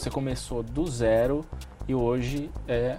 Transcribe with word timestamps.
você 0.00 0.08
começou 0.08 0.62
do 0.62 0.86
zero 0.86 1.44
e 1.86 1.94
hoje 1.94 2.50
é 2.66 2.96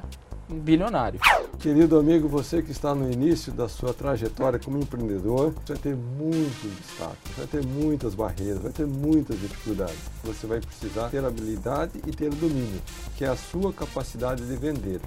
um 0.47 0.59
bilionário. 0.59 1.19
Querido 1.57 1.97
amigo, 1.97 2.27
você 2.27 2.61
que 2.61 2.71
está 2.71 2.93
no 2.93 3.11
início 3.11 3.51
da 3.51 3.67
sua 3.67 3.91
trajetória 3.91 4.59
como 4.59 4.77
empreendedor, 4.77 5.51
vai 5.67 5.77
ter 5.77 5.95
muitos 5.95 6.63
obstáculos, 6.63 7.37
vai 7.37 7.47
ter 7.47 7.65
muitas 7.65 8.13
barreiras, 8.13 8.61
vai 8.61 8.71
ter 8.71 8.85
muitas 8.85 9.39
dificuldades. 9.39 9.97
Você 10.23 10.45
vai 10.45 10.59
precisar 10.59 11.09
ter 11.09 11.25
habilidade 11.25 11.99
e 12.05 12.11
ter 12.11 12.29
domínio, 12.35 12.79
que 13.17 13.25
é 13.25 13.29
a 13.29 13.35
sua 13.35 13.73
capacidade 13.73 14.45
de 14.45 14.55
vender. 14.55 15.01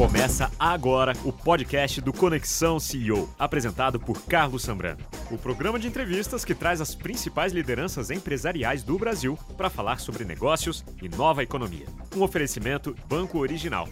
Começa 0.00 0.50
agora 0.58 1.12
o 1.26 1.30
podcast 1.30 2.00
do 2.00 2.10
Conexão 2.10 2.80
CEO, 2.80 3.28
apresentado 3.38 4.00
por 4.00 4.22
Carlos 4.22 4.62
Sambrano. 4.62 5.00
O 5.30 5.36
programa 5.36 5.78
de 5.78 5.88
entrevistas 5.88 6.42
que 6.42 6.54
traz 6.54 6.80
as 6.80 6.94
principais 6.94 7.52
lideranças 7.52 8.10
empresariais 8.10 8.82
do 8.82 8.98
Brasil 8.98 9.38
para 9.58 9.68
falar 9.68 10.00
sobre 10.00 10.24
negócios 10.24 10.82
e 11.02 11.08
nova 11.10 11.42
economia. 11.42 11.84
Um 12.16 12.22
oferecimento 12.22 12.96
Banco 13.06 13.38
Original. 13.38 13.86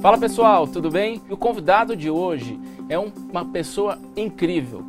Fala 0.00 0.16
pessoal, 0.16 0.68
tudo 0.68 0.88
bem? 0.88 1.20
O 1.28 1.36
convidado 1.36 1.96
de 1.96 2.08
hoje 2.08 2.56
é 2.88 2.96
uma 2.96 3.44
pessoa 3.46 3.98
incrível. 4.16 4.84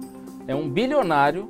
É 0.48 0.54
um 0.54 0.70
bilionário 0.70 1.50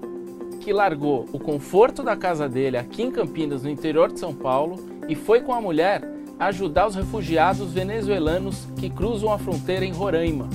que 0.62 0.71
largou 0.71 1.27
o 1.34 1.40
conforto 1.40 2.04
da 2.04 2.16
casa 2.16 2.48
dele 2.48 2.77
aqui 2.77 3.04
em 3.04 3.12
Campinas, 3.12 3.63
no 3.63 3.70
interior 3.70 4.09
de 4.09 4.18
São 4.18 4.34
Paulo, 4.34 4.77
e 5.09 5.16
foi 5.16 5.41
com 5.41 5.54
a 5.54 5.59
mulher 5.59 6.19
ajudar 6.39 6.88
os 6.88 6.95
refugiados 6.95 7.73
venezuelanos 7.73 8.66
que 8.77 8.89
cruzam 8.89 9.31
a 9.31 9.38
fronteira 9.38 9.85
em 9.85 9.91
Roraima. 9.91 10.48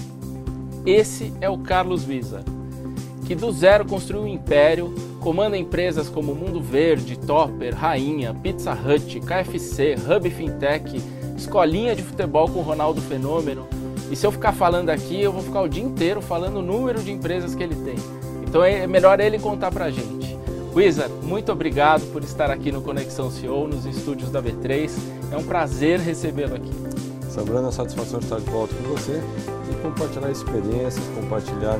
Esse 0.86 1.30
é 1.42 1.48
o 1.48 1.58
Carlos 1.58 2.04
Visa, 2.04 2.42
que 3.26 3.34
do 3.34 3.52
zero 3.52 3.84
construiu 3.84 4.22
um 4.22 4.28
império, 4.28 4.94
comanda 5.20 5.58
empresas 5.58 6.08
como 6.08 6.34
Mundo 6.34 6.60
Verde, 6.60 7.18
Topper, 7.18 7.74
Rainha, 7.74 8.34
Pizza 8.34 8.72
Hut, 8.72 9.20
KFC, 9.20 9.96
Hub 10.08 10.30
Fintech, 10.30 11.02
Escolinha 11.36 11.94
de 11.94 12.02
Futebol 12.02 12.48
com 12.48 12.62
Ronaldo 12.62 13.00
Fenômeno. 13.02 13.66
E 14.10 14.16
se 14.16 14.26
eu 14.26 14.32
ficar 14.32 14.52
falando 14.52 14.90
aqui, 14.90 15.20
eu 15.20 15.32
vou 15.32 15.42
ficar 15.42 15.62
o 15.62 15.68
dia 15.68 15.82
inteiro 15.82 16.20
falando 16.22 16.58
o 16.58 16.62
número 16.62 17.02
de 17.02 17.10
empresas 17.12 17.54
que 17.54 17.62
ele 17.62 17.76
tem. 17.76 17.96
Então 18.46 18.62
é 18.64 18.86
melhor 18.86 19.20
ele 19.20 19.38
contar 19.38 19.70
pra 19.70 19.90
gente. 19.90 20.34
Wizard, 20.74 21.12
muito 21.22 21.52
obrigado 21.52 22.02
por 22.12 22.22
estar 22.24 22.50
aqui 22.50 22.72
no 22.72 22.82
Conexão 22.82 23.30
CEO, 23.30 23.68
nos 23.68 23.86
estúdios 23.86 24.30
da 24.30 24.42
B3. 24.42 24.90
É 25.34 25.36
um 25.36 25.42
prazer 25.42 25.98
recebê-lo 25.98 26.54
aqui. 26.54 26.70
Sabrina, 27.28 27.66
a 27.66 27.72
satisfação 27.72 28.20
de 28.20 28.26
estar 28.26 28.38
de 28.38 28.48
volta 28.48 28.72
com 28.76 28.84
você 28.84 29.20
e 29.68 29.82
compartilhar 29.82 30.30
experiências, 30.30 31.04
compartilhar, 31.08 31.76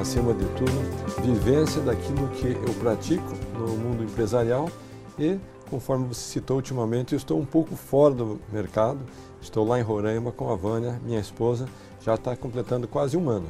acima 0.00 0.32
de 0.32 0.46
tudo, 0.54 1.22
vivência 1.22 1.82
daquilo 1.82 2.26
que 2.28 2.46
eu 2.46 2.74
pratico 2.80 3.30
no 3.58 3.76
mundo 3.76 4.02
empresarial 4.02 4.70
e, 5.18 5.38
conforme 5.68 6.06
você 6.06 6.22
citou 6.22 6.56
ultimamente, 6.56 7.12
eu 7.12 7.18
estou 7.18 7.38
um 7.38 7.44
pouco 7.44 7.76
fora 7.76 8.14
do 8.14 8.40
mercado. 8.50 9.00
Estou 9.38 9.68
lá 9.68 9.78
em 9.78 9.82
Roraima 9.82 10.32
com 10.32 10.50
a 10.50 10.56
Vânia, 10.56 10.98
minha 11.04 11.20
esposa, 11.20 11.68
já 12.00 12.14
está 12.14 12.34
completando 12.34 12.88
quase 12.88 13.18
um 13.18 13.28
ano. 13.28 13.48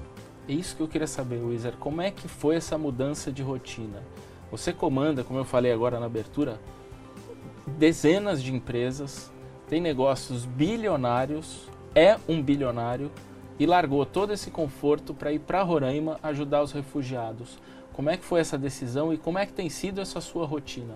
É 0.48 0.52
isso 0.52 0.74
que 0.74 0.82
eu 0.82 0.88
queria 0.88 1.06
saber, 1.06 1.40
Wizard. 1.40 1.76
Como 1.78 2.02
é 2.02 2.10
que 2.10 2.26
foi 2.26 2.56
essa 2.56 2.76
mudança 2.76 3.30
de 3.30 3.40
rotina? 3.40 4.02
Você 4.50 4.72
comanda, 4.72 5.22
como 5.22 5.38
eu 5.38 5.44
falei 5.44 5.70
agora 5.70 6.00
na 6.00 6.06
abertura, 6.06 6.60
dezenas 7.78 8.42
de 8.42 8.52
empresas, 8.52 9.32
tem 9.68 9.80
negócios 9.80 10.44
bilionários, 10.44 11.68
é 11.94 12.18
um 12.28 12.42
bilionário 12.42 13.10
e 13.58 13.66
largou 13.66 14.04
todo 14.04 14.32
esse 14.32 14.50
conforto 14.50 15.14
para 15.14 15.32
ir 15.32 15.38
para 15.38 15.62
Roraima 15.62 16.18
ajudar 16.22 16.62
os 16.62 16.72
refugiados. 16.72 17.58
Como 17.92 18.10
é 18.10 18.16
que 18.16 18.24
foi 18.24 18.40
essa 18.40 18.58
decisão 18.58 19.12
e 19.12 19.16
como 19.16 19.38
é 19.38 19.46
que 19.46 19.52
tem 19.52 19.70
sido 19.70 20.00
essa 20.00 20.20
sua 20.20 20.44
rotina? 20.44 20.94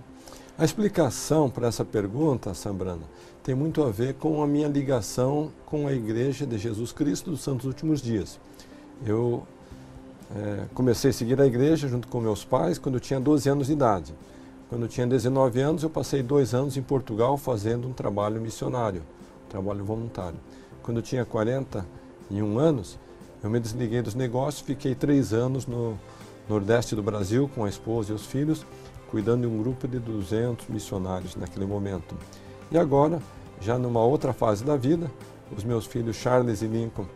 A 0.59 0.65
explicação 0.65 1.49
para 1.49 1.69
essa 1.69 1.85
pergunta, 1.85 2.53
Sambrana, 2.53 3.05
tem 3.45 3.55
muito 3.55 3.83
a 3.85 3.91
ver 3.91 4.15
com 4.15 4.43
a 4.43 4.47
minha 4.47 4.67
ligação 4.67 5.53
com 5.65 5.87
a 5.87 5.93
Igreja 5.93 6.45
de 6.45 6.59
Jesus 6.59 6.91
Cristo 6.91 7.31
dos 7.31 7.41
Santos 7.41 7.65
Últimos 7.65 8.03
Dias. 8.03 8.41
Eu 9.07 9.47
é, 10.35 10.65
comecei 10.75 11.11
a 11.11 11.13
seguir 11.13 11.41
a 11.41 11.47
igreja 11.47 11.89
junto 11.89 12.09
com 12.09 12.21
meus 12.21 12.45
pais 12.45 12.77
quando 12.77 12.97
eu 12.97 13.01
tinha 13.01 13.21
12 13.21 13.49
anos 13.49 13.67
de 13.69 13.73
idade. 13.73 14.15
Quando 14.69 14.83
eu 14.83 14.89
tinha 14.89 15.07
19 15.07 15.61
anos, 15.61 15.83
eu 15.83 15.89
passei 15.89 16.23
dois 16.23 16.53
anos 16.53 16.77
em 16.77 16.83
Portugal 16.83 17.39
fazendo 17.39 17.89
um 17.89 17.93
trabalho 17.93 18.39
missionário, 18.39 19.01
um 19.47 19.49
trabalho 19.49 19.83
voluntário. 19.83 20.39
Quando 20.83 20.99
eu 20.99 21.03
tinha 21.03 21.25
41 21.25 22.59
anos, 22.59 22.99
eu 23.43 23.49
me 23.49 23.59
desliguei 23.59 24.03
dos 24.03 24.15
negócios, 24.15 24.61
fiquei 24.61 24.95
três 24.95 25.33
anos 25.33 25.67
no 25.67 25.99
nordeste 26.47 26.95
do 26.95 27.03
Brasil 27.03 27.51
com 27.55 27.65
a 27.65 27.69
esposa 27.69 28.13
e 28.13 28.15
os 28.15 28.27
filhos, 28.27 28.67
cuidando 29.11 29.43
de 29.43 29.47
um 29.47 29.63
grupo 29.63 29.89
de 29.89 29.99
200 29.99 30.69
missionários 30.69 31.35
naquele 31.35 31.65
momento. 31.65 32.15
E 32.71 32.77
agora, 32.77 33.23
já 33.63 33.79
numa 33.79 34.05
outra 34.05 34.35
fase 34.35 34.65
da 34.65 34.77
vida, 34.77 35.11
os 35.57 35.65
meus 35.65 35.87
filhos 35.87 36.17
Charles 36.17 36.61
e 36.61 36.67
Lincoln 36.67 37.07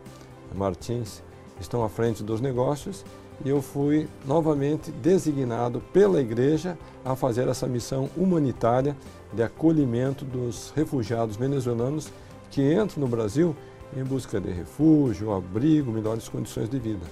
Martins 0.55 1.21
estão 1.59 1.83
à 1.83 1.89
frente 1.89 2.23
dos 2.23 2.41
negócios 2.41 3.05
e 3.43 3.49
eu 3.49 3.61
fui 3.61 4.07
novamente 4.25 4.91
designado 4.91 5.81
pela 5.91 6.21
igreja 6.21 6.77
a 7.03 7.15
fazer 7.15 7.47
essa 7.47 7.67
missão 7.67 8.09
humanitária 8.15 8.95
de 9.31 9.41
acolhimento 9.43 10.25
dos 10.25 10.71
refugiados 10.75 11.35
venezuelanos 11.35 12.09
que 12.51 12.73
entram 12.73 13.01
no 13.01 13.07
Brasil 13.07 13.55
em 13.95 14.03
busca 14.03 14.39
de 14.39 14.51
refúgio, 14.51 15.31
abrigo, 15.31 15.91
melhores 15.91 16.27
condições 16.27 16.69
de 16.69 16.79
vida. 16.79 17.05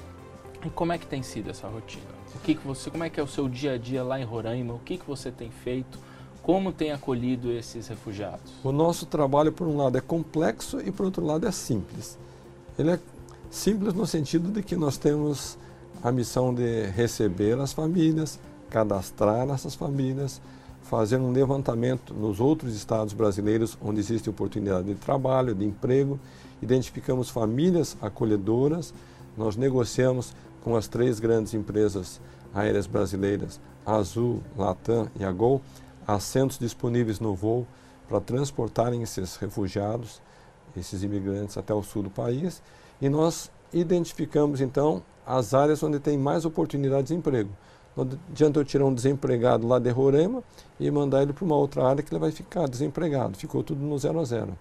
E 0.65 0.69
como 0.69 0.91
é 0.91 0.97
que 0.97 1.05
tem 1.05 1.23
sido 1.23 1.49
essa 1.49 1.67
rotina? 1.67 2.03
O 2.35 2.39
que, 2.39 2.55
que 2.55 2.65
você, 2.65 2.89
como 2.89 3.03
é 3.03 3.09
que 3.09 3.19
é 3.19 3.23
o 3.23 3.27
seu 3.27 3.49
dia 3.49 3.73
a 3.73 3.77
dia 3.77 4.03
lá 4.03 4.19
em 4.19 4.23
Roraima? 4.23 4.73
O 4.73 4.79
que, 4.79 4.97
que 4.97 5.05
você 5.05 5.31
tem 5.31 5.49
feito? 5.49 5.99
Como 6.41 6.71
tem 6.71 6.91
acolhido 6.91 7.51
esses 7.51 7.87
refugiados? 7.87 8.51
O 8.63 8.71
nosso 8.71 9.05
trabalho, 9.05 9.51
por 9.51 9.67
um 9.67 9.77
lado, 9.77 9.97
é 9.97 10.01
complexo 10.01 10.79
e, 10.81 10.91
por 10.91 11.05
outro 11.05 11.25
lado, 11.25 11.47
é 11.47 11.51
simples. 11.51 12.17
Ele 12.79 12.91
é 12.91 12.99
Simples 13.51 13.93
no 13.93 14.07
sentido 14.07 14.49
de 14.49 14.63
que 14.63 14.77
nós 14.77 14.97
temos 14.97 15.57
a 16.03 16.11
missão 16.11 16.53
de 16.53 16.85
receber 16.87 17.59
as 17.59 17.73
famílias, 17.73 18.39
cadastrar 18.69 19.49
essas 19.49 19.75
famílias, 19.75 20.41
fazer 20.81 21.17
um 21.17 21.31
levantamento 21.31 22.13
nos 22.13 22.39
outros 22.39 22.75
estados 22.75 23.13
brasileiros 23.13 23.77
onde 23.81 23.99
existe 23.99 24.29
oportunidade 24.29 24.87
de 24.87 24.95
trabalho, 24.95 25.53
de 25.53 25.65
emprego, 25.65 26.19
identificamos 26.61 27.29
famílias 27.29 27.95
acolhedoras, 28.01 28.93
nós 29.37 29.55
negociamos 29.55 30.33
com 30.63 30.75
as 30.75 30.87
três 30.87 31.19
grandes 31.19 31.53
empresas 31.53 32.19
aéreas 32.53 32.87
brasileiras, 32.87 33.59
Azul, 33.85 34.41
Latam 34.57 35.07
e 35.19 35.23
a 35.23 35.31
Gol, 35.31 35.61
assentos 36.05 36.57
disponíveis 36.57 37.19
no 37.19 37.33
voo 37.33 37.65
para 38.07 38.19
transportarem 38.19 39.01
esses 39.01 39.37
refugiados, 39.37 40.21
esses 40.75 41.03
imigrantes 41.03 41.57
até 41.57 41.73
o 41.73 41.81
sul 41.81 42.03
do 42.03 42.09
país. 42.09 42.61
E 43.01 43.07
nós 43.09 43.49
identificamos 43.73 44.61
então 44.61 45.01
as 45.25 45.53
áreas 45.53 45.81
onde 45.83 45.99
tem 45.99 46.17
mais 46.17 46.45
oportunidades 46.45 47.07
de 47.07 47.15
emprego. 47.15 47.49
Não 47.95 48.07
adianta 48.31 48.59
eu 48.59 48.63
tirar 48.63 48.85
um 48.85 48.93
desempregado 48.93 49.67
lá 49.67 49.77
de 49.77 49.89
Roraima 49.89 50.43
e 50.79 50.89
mandar 50.89 51.21
ele 51.23 51.33
para 51.33 51.43
uma 51.43 51.55
outra 51.55 51.85
área 51.85 52.01
que 52.01 52.13
ele 52.13 52.19
vai 52.19 52.31
ficar 52.31 52.67
desempregado. 52.67 53.37
Ficou 53.37 53.63
tudo 53.63 53.81
no 53.81 53.97
zero 53.97 54.19
a 54.19 54.23
zero. 54.23 54.57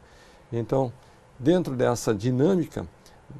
Então, 0.52 0.92
dentro 1.38 1.76
dessa 1.76 2.14
dinâmica, 2.14 2.86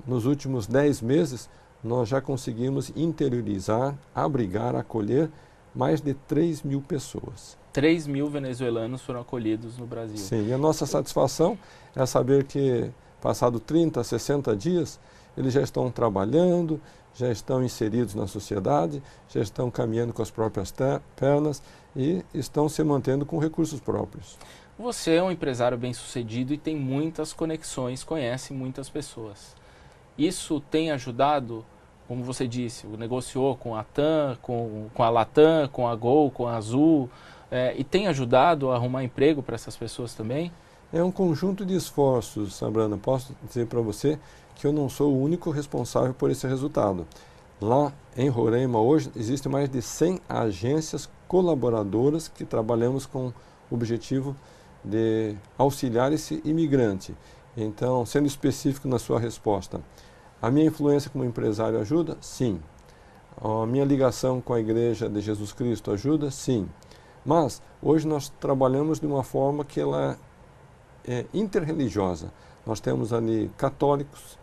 nos 0.06 0.26
últimos 0.26 0.66
10 0.66 1.02
meses, 1.02 1.48
nós 1.82 2.08
já 2.08 2.20
conseguimos 2.20 2.92
interiorizar, 2.94 3.96
abrigar, 4.14 4.76
acolher 4.76 5.30
mais 5.74 6.00
de 6.00 6.14
3 6.14 6.62
mil 6.62 6.80
pessoas. 6.80 7.58
3 7.72 8.06
mil 8.06 8.28
venezuelanos 8.28 9.02
foram 9.02 9.20
acolhidos 9.20 9.78
no 9.78 9.86
Brasil. 9.86 10.16
Sim, 10.16 10.48
e 10.48 10.52
a 10.52 10.58
nossa 10.58 10.86
satisfação 10.86 11.58
é 11.94 12.04
saber 12.04 12.44
que 12.44 12.90
passado 13.20 13.60
30, 13.60 14.02
60 14.02 14.56
dias, 14.56 14.98
eles 15.36 15.52
já 15.52 15.62
estão 15.62 15.90
trabalhando, 15.90 16.80
já 17.14 17.30
estão 17.30 17.62
inseridos 17.62 18.14
na 18.14 18.26
sociedade, 18.26 19.02
já 19.28 19.40
estão 19.40 19.70
caminhando 19.70 20.12
com 20.12 20.22
as 20.22 20.30
próprias 20.30 20.74
pernas 21.16 21.62
e 21.94 22.24
estão 22.32 22.68
se 22.68 22.82
mantendo 22.82 23.26
com 23.26 23.38
recursos 23.38 23.80
próprios. 23.80 24.38
Você 24.78 25.16
é 25.16 25.22
um 25.22 25.30
empresário 25.30 25.76
bem-sucedido 25.76 26.54
e 26.54 26.58
tem 26.58 26.74
muitas 26.74 27.32
conexões, 27.32 28.02
conhece 28.02 28.52
muitas 28.54 28.88
pessoas. 28.88 29.54
Isso 30.16 30.60
tem 30.70 30.90
ajudado, 30.90 31.64
como 32.08 32.24
você 32.24 32.48
disse, 32.48 32.86
negociou 32.86 33.56
com 33.56 33.74
a 33.74 33.84
TAM, 33.84 34.38
com, 34.40 34.88
com 34.94 35.02
a 35.02 35.10
Latam, 35.10 35.68
com 35.68 35.86
a 35.86 35.94
Gol, 35.94 36.30
com 36.30 36.46
a 36.46 36.56
Azul, 36.56 37.10
é, 37.50 37.74
e 37.76 37.84
tem 37.84 38.06
ajudado 38.06 38.70
a 38.70 38.76
arrumar 38.76 39.04
emprego 39.04 39.42
para 39.42 39.54
essas 39.54 39.76
pessoas 39.76 40.14
também? 40.14 40.50
É 40.92 41.02
um 41.02 41.10
conjunto 41.10 41.64
de 41.64 41.74
esforços, 41.74 42.54
Sambrana. 42.54 42.96
Posso 42.96 43.34
dizer 43.46 43.66
para 43.66 43.80
você 43.80 44.18
que 44.60 44.66
eu 44.66 44.72
não 44.72 44.90
sou 44.90 45.14
o 45.14 45.22
único 45.22 45.50
responsável 45.50 46.12
por 46.12 46.30
esse 46.30 46.46
resultado. 46.46 47.06
Lá 47.60 47.92
em 48.14 48.28
Roraima, 48.28 48.78
hoje, 48.78 49.10
existem 49.16 49.50
mais 49.50 49.70
de 49.70 49.80
100 49.80 50.20
agências 50.28 51.08
colaboradoras 51.26 52.28
que 52.28 52.44
trabalhamos 52.44 53.06
com 53.06 53.28
o 53.28 53.34
objetivo 53.70 54.36
de 54.84 55.34
auxiliar 55.56 56.12
esse 56.12 56.42
imigrante. 56.44 57.14
Então, 57.56 58.04
sendo 58.04 58.26
específico 58.26 58.86
na 58.86 58.98
sua 58.98 59.18
resposta, 59.18 59.80
a 60.42 60.50
minha 60.50 60.66
influência 60.66 61.10
como 61.10 61.24
empresário 61.24 61.80
ajuda? 61.80 62.18
Sim. 62.20 62.60
A 63.42 63.64
minha 63.64 63.84
ligação 63.84 64.42
com 64.42 64.52
a 64.52 64.60
Igreja 64.60 65.08
de 65.08 65.20
Jesus 65.20 65.52
Cristo 65.52 65.90
ajuda? 65.90 66.30
Sim. 66.30 66.68
Mas 67.24 67.62
hoje 67.82 68.06
nós 68.06 68.28
trabalhamos 68.40 69.00
de 69.00 69.06
uma 69.06 69.22
forma 69.22 69.64
que 69.64 69.80
ela 69.80 70.18
é 71.06 71.24
interreligiosa. 71.32 72.30
Nós 72.66 72.80
temos 72.80 73.12
ali 73.12 73.50
católicos, 73.56 74.38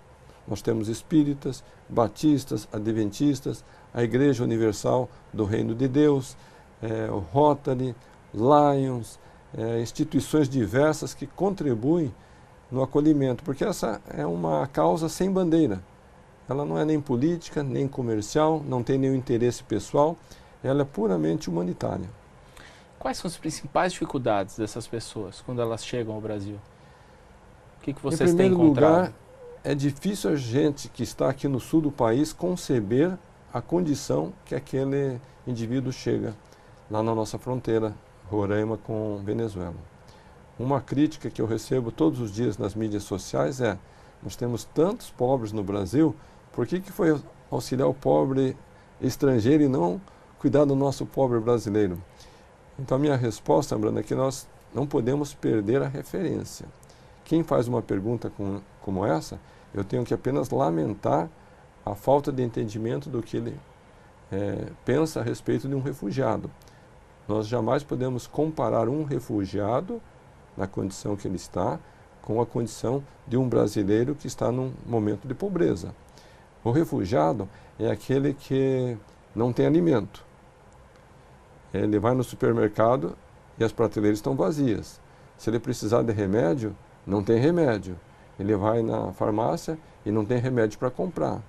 nós 0.48 0.62
temos 0.62 0.88
espíritas, 0.88 1.64
batistas, 1.90 2.68
adventistas, 2.72 3.64
a 3.94 4.04
Igreja 4.04 4.44
Universal 4.44 5.10
do 5.34 5.44
Reino 5.44 5.76
de 5.76 5.88
Deus, 5.88 6.38
é, 6.82 7.12
o 7.12 7.20
Rotary, 7.20 7.96
Lions, 8.34 9.20
é, 9.58 9.82
instituições 9.82 10.48
diversas 10.48 11.14
que 11.14 11.28
contribuem 11.28 12.14
no 12.72 12.82
acolhimento, 12.82 13.44
porque 13.44 13.64
essa 13.64 14.02
é 14.10 14.26
uma 14.26 14.68
causa 14.68 15.10
sem 15.10 15.32
bandeira. 15.32 15.82
Ela 16.50 16.64
não 16.64 16.78
é 16.78 16.86
nem 16.86 17.00
política, 17.00 17.64
nem 17.64 17.88
comercial, 17.88 18.62
não 18.66 18.82
tem 18.84 18.98
nenhum 18.98 19.16
interesse 19.16 19.64
pessoal, 19.64 20.16
ela 20.64 20.82
é 20.82 20.86
puramente 20.86 21.50
humanitária. 21.50 22.10
Quais 23.00 23.18
são 23.18 23.28
as 23.28 23.38
principais 23.38 23.94
dificuldades 23.94 24.58
dessas 24.58 24.88
pessoas 24.88 25.42
quando 25.42 25.62
elas 25.62 25.86
chegam 25.86 26.16
ao 26.16 26.22
Brasil? 26.22 26.56
O 27.80 27.84
que, 27.84 27.94
que 27.94 28.02
vocês 28.02 28.34
têm 28.34 28.52
encontrado? 28.52 28.96
Lugar, 28.96 29.14
é 29.68 29.76
difícil 29.76 30.30
a 30.30 30.36
gente 30.38 30.88
que 30.88 31.04
está 31.04 31.30
aqui 31.30 31.46
no 31.46 31.60
sul 31.60 31.82
do 31.82 31.92
país 31.92 32.32
conceber 32.32 33.18
a 33.54 33.60
condição 33.62 34.32
que 34.46 34.56
aquele 34.56 35.20
indivíduo 35.46 35.92
chega 35.92 36.34
lá 36.90 37.04
na 37.04 37.14
nossa 37.14 37.38
fronteira, 37.38 37.94
Roraima 38.32 38.78
com 38.78 39.22
Venezuela. 39.26 39.76
Uma 40.58 40.80
crítica 40.80 41.30
que 41.30 41.42
eu 41.42 41.46
recebo 41.46 41.92
todos 41.92 42.22
os 42.22 42.32
dias 42.32 42.58
nas 42.58 42.76
mídias 42.76 43.04
sociais 43.04 43.60
é: 43.60 43.78
nós 44.24 44.38
temos 44.38 44.64
tantos 44.64 45.10
pobres 45.10 45.52
no 45.52 45.66
Brasil, 45.66 46.16
por 46.54 46.66
que, 46.66 46.80
que 46.80 46.90
foi 46.90 47.22
auxiliar 47.52 47.90
o 47.90 47.94
pobre 47.94 48.56
estrangeiro 49.02 49.64
e 49.64 49.68
não 49.68 50.00
cuidar 50.40 50.64
do 50.64 50.78
nosso 50.78 51.06
pobre 51.06 51.42
brasileiro? 51.42 52.02
Então, 52.80 52.96
a 52.96 53.00
minha 53.00 53.18
resposta, 53.18 53.78
Branda, 53.78 54.00
é 54.00 54.04
que 54.04 54.16
nós 54.16 54.48
não 54.74 54.88
podemos 54.88 55.34
perder 55.34 55.82
a 55.82 55.90
referência. 55.90 56.66
Quem 57.26 57.44
faz 57.44 57.68
uma 57.68 57.82
pergunta 57.82 58.30
com, 58.30 58.62
como 58.82 59.06
essa, 59.06 59.38
eu 59.74 59.84
tenho 59.84 60.04
que 60.04 60.14
apenas 60.14 60.50
lamentar 60.50 61.30
a 61.86 61.96
falta 61.96 62.32
de 62.32 62.44
entendimento 62.44 63.10
do 63.10 63.22
que 63.22 63.38
ele 63.38 63.60
é, 64.32 64.68
pensa 64.84 65.20
a 65.20 65.24
respeito 65.24 65.68
de 65.68 65.76
um 65.76 65.82
refugiado. 65.82 66.50
Nós 67.28 67.48
jamais 67.48 67.84
podemos 67.84 68.28
comparar 68.28 68.88
um 68.88 69.04
refugiado, 69.04 70.02
na 70.56 70.66
condição 70.66 71.16
que 71.16 71.28
ele 71.28 71.36
está, 71.36 71.80
com 72.22 72.42
a 72.42 72.46
condição 72.46 73.04
de 73.28 73.38
um 73.38 73.48
brasileiro 73.48 74.16
que 74.16 74.28
está 74.28 74.52
num 74.52 74.74
momento 74.86 75.28
de 75.28 75.34
pobreza. 75.34 75.94
O 76.64 76.72
refugiado 76.72 77.48
é 77.80 77.90
aquele 77.90 78.34
que 78.34 78.98
não 79.36 79.54
tem 79.54 79.66
alimento. 79.66 80.26
Ele 81.74 82.00
vai 82.00 82.14
no 82.14 82.24
supermercado 82.24 83.16
e 83.60 83.64
as 83.64 83.72
prateleiras 83.72 84.18
estão 84.18 84.36
vazias. 84.36 85.00
Se 85.38 85.50
ele 85.50 85.60
precisar 85.60 86.02
de 86.02 86.12
remédio, 86.12 86.76
não 87.06 87.24
tem 87.24 87.40
remédio. 87.40 87.98
Ele 88.40 88.56
vai 88.56 88.82
na 88.82 89.12
farmácia 89.14 89.78
e 90.06 90.12
não 90.12 90.26
tem 90.26 90.40
remédio 90.40 90.78
para 90.78 90.90
comprar. 90.90 91.42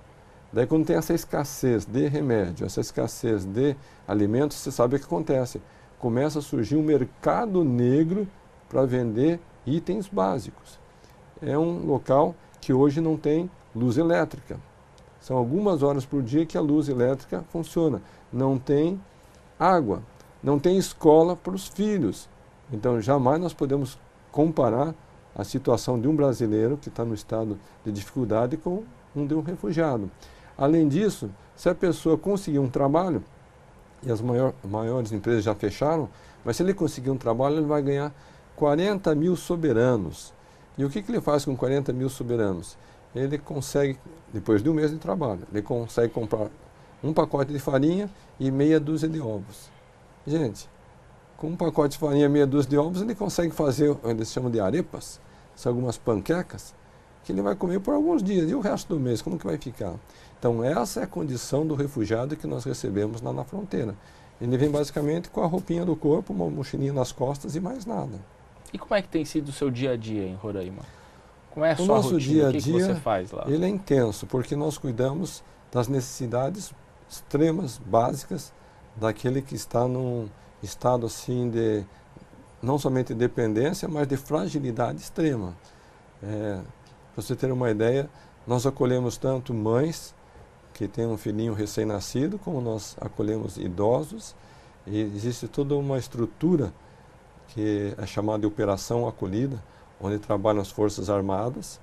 Daí, 0.51 0.65
quando 0.65 0.85
tem 0.85 0.95
essa 0.95 1.13
escassez 1.13 1.85
de 1.85 2.07
remédio, 2.07 2.65
essa 2.65 2.81
escassez 2.81 3.45
de 3.45 3.75
alimentos, 4.07 4.57
você 4.57 4.71
sabe 4.71 4.95
o 4.95 4.99
que 4.99 5.05
acontece. 5.05 5.61
Começa 5.99 6.39
a 6.39 6.41
surgir 6.41 6.75
um 6.75 6.83
mercado 6.83 7.63
negro 7.63 8.27
para 8.67 8.85
vender 8.85 9.39
itens 9.65 10.07
básicos. 10.07 10.79
É 11.41 11.57
um 11.57 11.85
local 11.85 12.35
que 12.59 12.73
hoje 12.73 12.99
não 12.99 13.15
tem 13.15 13.49
luz 13.75 13.97
elétrica. 13.97 14.57
São 15.21 15.37
algumas 15.37 15.83
horas 15.83 16.05
por 16.05 16.23
dia 16.23 16.45
que 16.45 16.57
a 16.57 16.61
luz 16.61 16.89
elétrica 16.89 17.43
funciona. 17.49 18.01
Não 18.31 18.57
tem 18.57 18.99
água, 19.59 20.01
não 20.41 20.57
tem 20.57 20.77
escola 20.77 21.35
para 21.35 21.53
os 21.53 21.67
filhos. 21.67 22.27
Então, 22.71 23.01
jamais 23.01 23.39
nós 23.39 23.53
podemos 23.53 23.99
comparar 24.31 24.95
a 25.35 25.43
situação 25.43 25.99
de 25.99 26.07
um 26.07 26.15
brasileiro 26.15 26.77
que 26.77 26.89
está 26.89 27.05
no 27.05 27.13
estado 27.13 27.57
de 27.85 27.91
dificuldade 27.91 28.57
com 28.57 28.83
um 29.15 29.25
de 29.25 29.33
um 29.33 29.41
refugiado. 29.41 30.09
Além 30.57 30.87
disso, 30.87 31.29
se 31.55 31.69
a 31.69 31.75
pessoa 31.75 32.17
conseguir 32.17 32.59
um 32.59 32.69
trabalho, 32.69 33.23
e 34.03 34.11
as 34.11 34.21
maior, 34.21 34.53
maiores 34.63 35.11
empresas 35.11 35.43
já 35.43 35.53
fecharam, 35.55 36.09
mas 36.43 36.57
se 36.57 36.63
ele 36.63 36.73
conseguir 36.73 37.09
um 37.09 37.17
trabalho, 37.17 37.57
ele 37.57 37.65
vai 37.65 37.81
ganhar 37.81 38.13
40 38.55 39.13
mil 39.15 39.35
soberanos. 39.35 40.33
E 40.77 40.85
o 40.85 40.89
que, 40.89 41.01
que 41.01 41.11
ele 41.11 41.21
faz 41.21 41.45
com 41.45 41.55
40 41.55 41.91
mil 41.93 42.09
soberanos? 42.09 42.77
Ele 43.13 43.37
consegue, 43.37 43.99
depois 44.33 44.61
de 44.61 44.69
um 44.69 44.73
mês 44.73 44.91
de 44.91 44.97
trabalho, 44.97 45.41
ele 45.51 45.61
consegue 45.61 46.13
comprar 46.13 46.47
um 47.03 47.13
pacote 47.13 47.51
de 47.51 47.59
farinha 47.59 48.09
e 48.39 48.51
meia 48.51 48.79
dúzia 48.79 49.09
de 49.09 49.19
ovos. 49.19 49.69
Gente, 50.27 50.69
com 51.39 51.47
um 51.47 51.55
pacote 51.55 51.93
de 51.93 51.97
farinha 51.97 52.27
meia 52.27 52.45
dúzia 52.45 52.69
de 52.69 52.77
ovos, 52.77 53.01
ele 53.01 53.15
consegue 53.15 53.51
fazer, 53.51 53.95
eles 54.03 54.29
chamam 54.29 54.51
de 54.51 54.59
arepas, 54.59 55.21
são 55.55 55.71
algumas 55.71 55.97
panquecas, 55.97 56.75
que 57.23 57.31
ele 57.31 57.41
vai 57.41 57.55
comer 57.55 57.79
por 57.79 57.93
alguns 57.93 58.21
dias. 58.21 58.51
E 58.51 58.53
o 58.53 58.59
resto 58.59 58.93
do 58.93 58.99
mês, 58.99 59.21
como 59.21 59.39
que 59.39 59.45
vai 59.45 59.57
ficar? 59.57 59.93
Então, 60.37 60.61
essa 60.61 60.99
é 60.99 61.03
a 61.03 61.07
condição 61.07 61.65
do 61.65 61.75
refugiado 61.75 62.35
que 62.35 62.45
nós 62.45 62.65
recebemos 62.65 63.21
lá 63.21 63.31
na 63.31 63.45
fronteira. 63.45 63.95
Ele 64.41 64.57
vem 64.57 64.69
basicamente 64.69 65.29
com 65.29 65.41
a 65.41 65.47
roupinha 65.47 65.85
do 65.85 65.95
corpo, 65.95 66.33
uma 66.33 66.49
mochilinha 66.49 66.91
nas 66.91 67.13
costas 67.13 67.55
e 67.55 67.59
mais 67.61 67.85
nada. 67.85 68.19
E 68.73 68.77
como 68.77 68.93
é 68.95 69.01
que 69.01 69.07
tem 69.07 69.23
sido 69.23 69.47
o 69.47 69.53
seu 69.53 69.71
dia 69.71 69.91
a 69.91 69.97
dia 69.97 70.25
em 70.25 70.35
Roraima? 70.35 70.83
Como 71.51 71.65
é 71.65 71.71
a 71.71 71.73
o 71.73 71.77
sua 71.77 71.87
nosso 71.87 72.13
rotina? 72.15 72.33
dia 72.33 72.45
a 72.45 72.49
o 72.49 72.51
que, 72.51 72.59
dia, 72.59 72.73
que 72.73 72.83
você 72.83 72.95
faz 72.95 73.31
lá? 73.31 73.45
Ele 73.47 73.65
é 73.65 73.69
intenso, 73.69 74.27
porque 74.27 74.57
nós 74.57 74.77
cuidamos 74.77 75.41
das 75.71 75.87
necessidades 75.87 76.73
extremas, 77.09 77.77
básicas, 77.77 78.51
daquele 78.97 79.41
que 79.41 79.55
está 79.55 79.87
num 79.87 80.27
estado 80.61 81.05
assim 81.05 81.49
de 81.49 81.83
não 82.61 82.77
somente 82.77 83.13
de 83.13 83.19
dependência, 83.19 83.87
mas 83.87 84.07
de 84.07 84.17
fragilidade 84.17 84.99
extrema. 85.01 85.55
É, 86.21 86.59
Para 87.13 87.23
você 87.23 87.35
ter 87.35 87.51
uma 87.51 87.69
ideia, 87.71 88.09
nós 88.45 88.65
acolhemos 88.65 89.17
tanto 89.17 89.53
mães 89.53 90.13
que 90.73 90.87
têm 90.87 91.05
um 91.05 91.17
filhinho 91.17 91.53
recém-nascido, 91.53 92.39
como 92.39 92.61
nós 92.61 92.95
acolhemos 92.99 93.57
idosos, 93.57 94.35
e 94.87 94.99
existe 94.99 95.47
toda 95.47 95.75
uma 95.75 95.97
estrutura 95.97 96.73
que 97.49 97.93
é 97.97 98.05
chamada 98.05 98.39
de 98.39 98.47
operação 98.47 99.07
acolhida, 99.07 99.61
onde 99.99 100.17
trabalham 100.19 100.61
as 100.61 100.71
forças 100.71 101.09
armadas, 101.09 101.79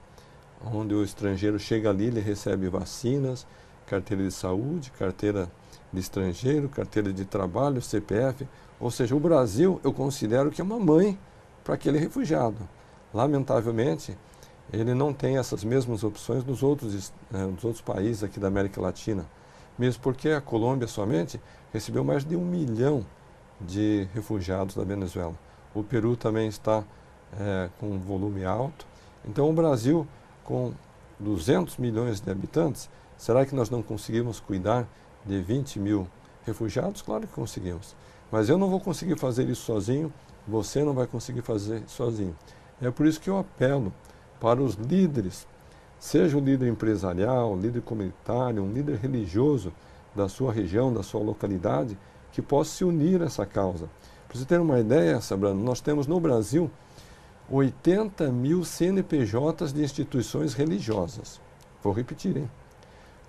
onde 0.64 0.94
o 0.94 1.02
estrangeiro 1.02 1.58
chega 1.58 1.90
ali, 1.90 2.06
ele 2.06 2.20
recebe 2.20 2.69
vacinas, 2.69 3.46
carteira 3.87 4.23
de 4.23 4.31
saúde, 4.31 4.90
carteira 4.99 5.50
de 5.93 6.00
estrangeiro, 6.00 6.69
carteira 6.69 7.12
de 7.12 7.25
trabalho, 7.25 7.82
CPF, 7.82 8.46
ou 8.78 8.90
seja, 8.90 9.14
o 9.14 9.20
Brasil 9.20 9.81
eu 9.82 9.93
considero 9.93 10.50
que 10.50 10.61
é 10.61 10.64
uma 10.64 10.78
mãe 10.78 11.18
para 11.64 11.75
aquele 11.75 11.99
refugiado. 11.99 12.56
Lamentavelmente, 13.12 14.16
ele 14.73 14.95
não 14.95 15.12
tem 15.12 15.38
essas 15.38 15.64
mesmas 15.64 16.04
opções 16.04 16.45
nos 16.45 16.62
outros, 16.62 17.12
eh, 17.33 17.38
nos 17.38 17.64
outros 17.64 17.80
países 17.80 18.23
aqui 18.23 18.38
da 18.38 18.49
América 18.49 18.80
Latina, 18.80 19.25
mesmo 19.78 20.02
porque 20.02 20.30
a 20.30 20.40
Colômbia 20.40 20.88
somente 20.88 21.40
recebeu 21.73 22.04
mais 22.04 22.25
de 22.25 22.37
um 22.37 22.45
milhão 22.45 23.04
de 23.61 24.06
refugiados 24.12 24.75
da 24.75 24.85
Venezuela. 24.85 25.35
O 25.75 25.83
Peru 25.83 26.16
também 26.16 26.49
está 26.49 26.85
eh, 27.38 27.68
com 27.78 27.90
um 27.90 27.99
volume 27.99 28.45
alto. 28.45 28.87
Então, 29.25 29.49
o 29.49 29.52
Brasil, 29.52 30.06
com 30.45 30.73
200 31.18 31.78
milhões 31.78 32.21
de 32.21 32.30
habitantes, 32.30 32.88
será 33.16 33.47
que 33.47 33.54
nós 33.54 33.71
não 33.71 33.83
conseguimos 33.83 34.40
cuidar 34.40 34.87
de 35.25 35.40
20 35.40 35.78
mil 35.78 36.06
refugiados? 36.45 37.02
Claro 37.02 37.26
que 37.26 37.33
conseguimos. 37.33 37.97
Mas 38.30 38.49
eu 38.49 38.59
não 38.59 38.68
vou 38.68 38.80
conseguir 38.80 39.18
fazer 39.18 39.49
isso 39.49 39.62
sozinho, 39.62 40.12
você 40.47 40.83
não 40.83 40.95
vai 40.95 41.06
conseguir 41.06 41.42
fazer 41.42 41.83
sozinho. 41.87 42.37
É 42.80 42.90
por 42.90 43.06
isso 43.06 43.21
que 43.21 43.30
eu 43.30 43.38
apelo 43.38 43.92
para 44.40 44.62
os 44.62 44.75
líderes, 44.75 45.47
seja 45.99 46.37
um 46.37 46.40
líder 46.40 46.68
empresarial, 46.68 47.52
um 47.52 47.61
líder 47.61 47.83
comunitário, 47.83 48.62
um 48.62 48.73
líder 48.73 48.97
religioso 48.97 49.73
da 50.14 50.28
sua 50.28 50.52
região, 50.52 50.92
da 50.92 51.02
sua 51.02 51.21
localidade, 51.21 51.97
que 52.33 52.42
possa 52.42 52.71
se 52.71 52.85
unir 52.85 53.23
a 53.23 53.26
essa 53.26 53.47
causa. 53.47 53.88
Para 54.28 54.38
você 54.38 54.45
ter 54.45 54.61
uma 54.61 54.78
ideia, 54.78 55.21
Sabrina, 55.21 55.54
nós 55.54 55.80
temos 55.80 56.06
no 56.06 56.21
Brasil 56.21 56.71
80 57.50 58.30
mil 58.33 58.64
CNPJs 58.64 59.73
de 59.73 59.83
instituições 59.83 60.52
religiosas. 60.52 61.40
Vou 61.83 61.92
repetir, 61.92 62.37
hein? 62.37 62.50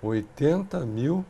80 0.02 0.80
mil 0.84 1.24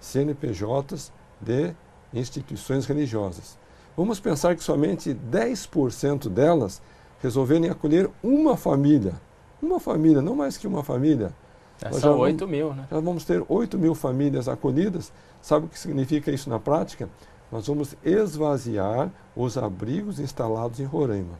CNPJs 0.00 1.12
de 1.40 1.74
instituições 2.18 2.86
religiosas. 2.86 3.58
Vamos 3.96 4.20
pensar 4.20 4.54
que 4.54 4.62
somente 4.62 5.14
10% 5.14 6.28
delas 6.28 6.82
resolverem 7.22 7.70
acolher 7.70 8.10
uma 8.22 8.56
família. 8.56 9.14
Uma 9.60 9.80
família, 9.80 10.20
não 10.20 10.34
mais 10.34 10.56
que 10.56 10.66
uma 10.66 10.84
família. 10.84 11.34
É, 11.82 11.92
são 11.92 12.18
8 12.18 12.38
vamos, 12.38 12.50
mil, 12.50 12.74
né? 12.74 12.86
Já 12.90 13.00
vamos 13.00 13.24
ter 13.24 13.44
8 13.48 13.78
mil 13.78 13.94
famílias 13.94 14.48
acolhidas. 14.48 15.12
Sabe 15.40 15.66
o 15.66 15.68
que 15.68 15.78
significa 15.78 16.30
isso 16.30 16.48
na 16.50 16.58
prática? 16.58 17.08
Nós 17.50 17.66
vamos 17.66 17.94
esvaziar 18.04 19.10
os 19.34 19.56
abrigos 19.56 20.18
instalados 20.18 20.80
em 20.80 20.84
Roraima. 20.84 21.38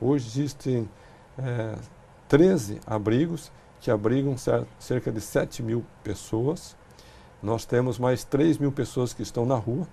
Hoje 0.00 0.26
existem 0.26 0.88
é, 1.38 1.74
13 2.28 2.80
abrigos 2.86 3.52
que 3.80 3.90
abrigam 3.90 4.34
cerca 4.78 5.12
de 5.12 5.20
7 5.20 5.62
mil 5.62 5.84
pessoas. 6.02 6.76
nós 7.42 7.66
temos 7.66 7.98
mais 7.98 8.24
3 8.24 8.56
mil 8.56 8.72
pessoas 8.72 9.12
que 9.12 9.22
estão 9.22 9.44
na 9.44 9.56
rua, 9.56 9.86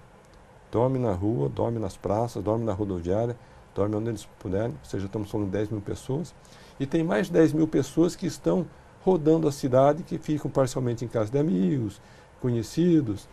dormem 0.71 1.01
na 1.01 1.11
rua, 1.11 1.49
dormem 1.49 1.79
nas 1.79 1.97
praças, 1.97 2.41
dormem 2.43 2.65
na 2.65 2.73
rodoviária, 2.73 3.35
dormem 3.75 3.99
onde 3.99 4.09
eles 4.09 4.25
puderem, 4.39 4.71
ou 4.71 4.89
seja, 4.89 5.05
estamos 5.05 5.29
falando 5.29 5.47
de 5.47 5.53
10 5.53 5.69
mil 5.69 5.81
pessoas. 5.81 6.33
E 6.79 6.85
tem 6.85 7.03
mais 7.03 7.29
10 7.29 7.53
mil 7.53 7.67
pessoas 7.67 8.15
que 8.15 8.25
estão 8.25 8.65
rodando 9.03 9.47
a 9.47 9.51
cidade, 9.51 10.03
que 10.03 10.17
ficam 10.17 10.49
parcialmente 10.49 11.03
em 11.03 11.07
casa 11.07 11.31
de 11.31 11.37
amigos, 11.37 12.01
conhecidos, 12.39 13.27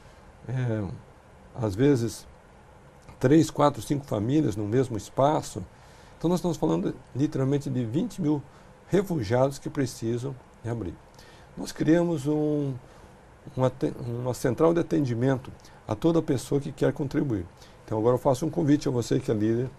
é, 0.48 0.84
às 1.54 1.74
vezes 1.74 2.26
três, 3.18 3.50
quatro, 3.50 3.82
cinco 3.82 4.04
famílias 4.04 4.56
no 4.56 4.66
mesmo 4.66 4.96
espaço. 4.96 5.64
Então 6.16 6.28
nós 6.28 6.40
estamos 6.40 6.56
falando 6.56 6.94
literalmente 7.14 7.70
de 7.70 7.84
20 7.84 8.20
mil 8.20 8.42
refugiados 8.88 9.58
que 9.58 9.68
precisam 9.68 10.34
de 10.62 10.70
abrigo. 10.70 10.96
Nós 11.56 11.72
criamos 11.72 12.26
um, 12.26 12.74
uma, 13.56 13.72
uma 14.06 14.34
central 14.34 14.72
de 14.72 14.80
atendimento 14.80 15.50
a 15.88 15.94
toda 15.94 16.20
pessoa 16.20 16.60
que 16.60 16.70
quer 16.70 16.92
contribuir. 16.92 17.46
Então 17.84 17.98
agora 17.98 18.14
eu 18.14 18.18
faço 18.18 18.44
um 18.44 18.50
convite 18.50 18.86
a 18.86 18.90
você 18.90 19.18
que 19.18 19.30
é 19.30 19.34
líder, 19.34 19.70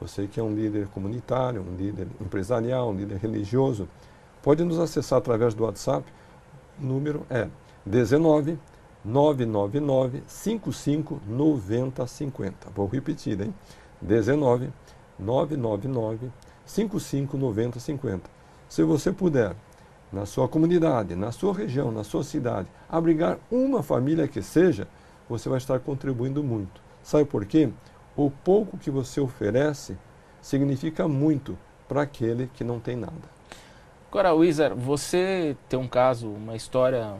você 0.00 0.28
que 0.28 0.38
é 0.38 0.42
um 0.42 0.54
líder 0.54 0.86
comunitário, 0.88 1.60
um 1.60 1.74
líder 1.74 2.06
empresarial, 2.20 2.90
um 2.90 2.94
líder 2.94 3.18
religioso, 3.18 3.88
pode 4.40 4.62
nos 4.62 4.78
acessar 4.78 5.18
através 5.18 5.54
do 5.54 5.64
WhatsApp. 5.64 6.04
O 6.80 6.86
número 6.86 7.26
é 7.28 7.48
19 7.84 8.56
999 9.04 10.22
55 10.28 11.20
90 11.26 12.06
50. 12.06 12.70
Vou 12.74 12.86
repetir, 12.86 13.40
hein? 13.40 13.52
19 14.00 14.70
999 15.18 16.30
55 16.64 17.36
90 17.36 17.80
50. 17.80 18.30
Se 18.68 18.84
você 18.84 19.10
puder, 19.10 19.56
na 20.12 20.24
sua 20.24 20.48
comunidade, 20.48 21.14
na 21.14 21.32
sua 21.32 21.52
região, 21.52 21.90
na 21.90 22.04
sua 22.04 22.22
cidade, 22.22 22.68
abrigar 22.88 23.38
uma 23.50 23.82
família 23.82 24.28
que 24.28 24.42
seja, 24.42 24.86
você 25.28 25.48
vai 25.48 25.58
estar 25.58 25.78
contribuindo 25.80 26.42
muito. 26.42 26.80
Sabe 27.02 27.24
por 27.24 27.44
quê? 27.44 27.70
O 28.16 28.30
pouco 28.30 28.76
que 28.76 28.90
você 28.90 29.20
oferece 29.20 29.96
significa 30.40 31.06
muito 31.06 31.58
para 31.88 32.02
aquele 32.02 32.50
que 32.54 32.64
não 32.64 32.80
tem 32.80 32.96
nada. 32.96 33.38
Agora, 34.10 34.32
Wizard, 34.32 34.74
você 34.74 35.56
tem 35.68 35.78
um 35.78 35.86
caso, 35.86 36.28
uma 36.28 36.56
história 36.56 37.14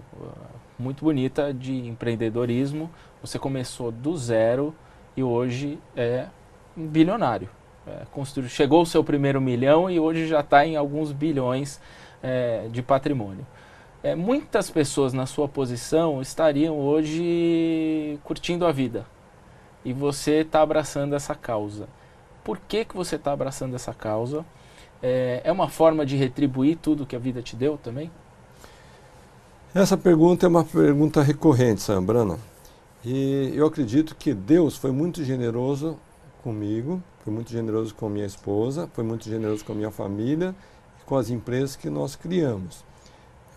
muito 0.79 1.05
bonita 1.05 1.53
de 1.53 1.87
empreendedorismo. 1.87 2.91
Você 3.21 3.39
começou 3.39 3.93
do 3.93 4.17
zero 4.17 4.75
e 5.17 5.23
hoje 5.23 5.79
é 5.97 6.27
um 6.77 6.87
bilionário. 6.87 7.51
É, 7.87 8.05
construiu, 8.11 8.49
chegou 8.49 8.83
o 8.83 8.87
seu 8.87 9.03
primeiro 9.03 9.41
milhão 9.41 9.91
e 9.91 9.99
hoje 9.99 10.27
já 10.27 10.41
está 10.41 10.67
em 10.67 10.77
alguns 10.77 11.13
bilhões 11.13 11.81
é, 12.23 12.69
de 12.71 12.83
patrimônio. 12.83 13.47
É, 14.03 14.15
muitas 14.15 14.71
pessoas 14.71 15.13
na 15.13 15.27
sua 15.27 15.49
posição 15.49 16.23
estariam 16.23 16.79
hoje 16.79 18.19
curtindo 18.23 18.65
a 18.65 18.71
vida 18.71 19.05
e 19.85 19.93
você 19.93 20.41
está 20.41 20.63
abraçando 20.63 21.15
essa 21.17 21.35
causa. 21.35 21.89
Por 22.45 22.59
que, 22.59 22.85
que 22.85 22.97
você 22.97 23.17
está 23.17 23.33
abraçando 23.33 23.75
essa 23.75 23.93
causa? 23.93 24.45
É, 25.03 25.41
é 25.45 25.51
uma 25.51 25.69
forma 25.69 26.07
de 26.07 26.17
retribuir 26.17 26.79
tudo 26.79 27.07
que 27.07 27.17
a 27.17 27.19
vida 27.19 27.43
te 27.43 27.57
deu 27.57 27.77
também? 27.77 28.11
Essa 29.75 29.97
pergunta 29.97 30.47
é 30.47 30.49
uma 30.49 30.65
pergunta 30.65 31.21
recorrente, 31.21 31.83
Sambrana. 31.83 32.39
E 33.05 33.53
eu 33.55 33.67
acredito 33.67 34.15
que 34.15 34.33
Deus 34.33 34.77
foi 34.77 34.93
muito 34.93 35.23
generoso 35.25 35.99
comigo, 36.43 37.03
foi 37.25 37.33
muito 37.33 37.51
generoso 37.51 37.95
com 37.95 38.09
minha 38.09 38.27
esposa, 38.27 38.89
foi 38.93 39.05
muito 39.05 39.29
generoso 39.29 39.65
com 39.65 39.75
minha 39.75 39.91
família 39.91 40.55
e 41.01 41.05
com 41.05 41.17
as 41.17 41.31
empresas 41.31 41.77
que 41.77 41.91
nós 41.91 42.17
criamos. 42.17 42.88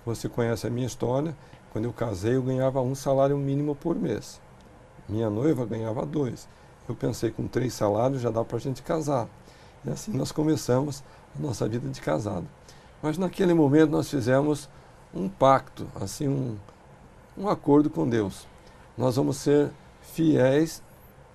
Você 0.05 0.27
conhece 0.27 0.67
a 0.67 0.69
minha 0.69 0.87
história. 0.87 1.35
Quando 1.71 1.85
eu 1.85 1.93
casei, 1.93 2.35
eu 2.35 2.41
ganhava 2.41 2.81
um 2.81 2.95
salário 2.95 3.37
mínimo 3.37 3.75
por 3.75 3.95
mês. 3.95 4.41
Minha 5.07 5.29
noiva 5.29 5.65
ganhava 5.65 6.05
dois. 6.05 6.47
Eu 6.87 6.95
pensei, 6.95 7.31
com 7.31 7.47
três 7.47 7.73
salários 7.73 8.21
já 8.21 8.29
dá 8.29 8.43
para 8.43 8.57
a 8.57 8.59
gente 8.59 8.81
casar. 8.81 9.27
E 9.85 9.89
assim 9.89 10.11
nós 10.11 10.31
começamos 10.31 11.03
a 11.37 11.41
nossa 11.41 11.67
vida 11.67 11.87
de 11.89 12.01
casado. 12.01 12.47
Mas 13.01 13.17
naquele 13.17 13.53
momento 13.53 13.91
nós 13.91 14.09
fizemos 14.09 14.69
um 15.13 15.27
pacto, 15.27 15.87
assim 15.95 16.27
um, 16.27 16.57
um 17.37 17.49
acordo 17.49 17.89
com 17.89 18.07
Deus. 18.07 18.45
Nós 18.97 19.15
vamos 19.15 19.37
ser 19.37 19.71
fiéis 20.01 20.81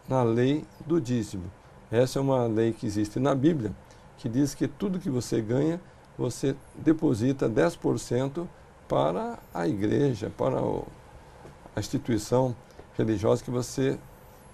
na 0.08 0.22
lei 0.22 0.64
do 0.86 1.00
dízimo. 1.00 1.50
Essa 1.90 2.18
é 2.18 2.22
uma 2.22 2.46
lei 2.46 2.72
que 2.72 2.86
existe 2.86 3.18
na 3.18 3.34
Bíblia, 3.34 3.72
que 4.18 4.28
diz 4.28 4.54
que 4.54 4.68
tudo 4.68 4.98
que 4.98 5.10
você 5.10 5.40
ganha, 5.40 5.80
você 6.18 6.56
deposita 6.74 7.48
10% 7.48 8.46
para 8.88 9.38
a 9.52 9.66
igreja, 9.66 10.30
para 10.36 10.58
a 10.58 11.80
instituição 11.80 12.54
religiosa 12.96 13.44
que 13.44 13.50
você 13.50 13.98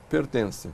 pertence. 0.08 0.68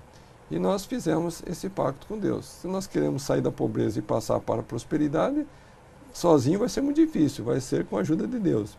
E 0.51 0.59
nós 0.59 0.87
fizemos 0.87 1.43
esse 1.47 1.69
pacto 1.69 2.07
com 2.07 2.19
Deus. 2.19 2.47
Se 2.47 2.67
nós 2.67 2.87
queremos 2.87 3.23
sair 3.23 3.43
da 3.43 3.51
pobreza 3.51 3.99
e 3.99 4.03
passar 4.03 4.41
para 4.41 4.61
a 4.61 4.65
prosperidade, 4.65 5.47
sozinho 6.13 6.59
vai 6.59 6.69
ser 6.69 6.81
muito 6.81 6.97
difícil, 6.97 7.45
vai 7.45 7.61
ser 7.61 7.85
com 7.85 7.99
a 7.99 8.01
ajuda 8.01 8.27
de 8.27 8.39
Deus. 8.39 8.77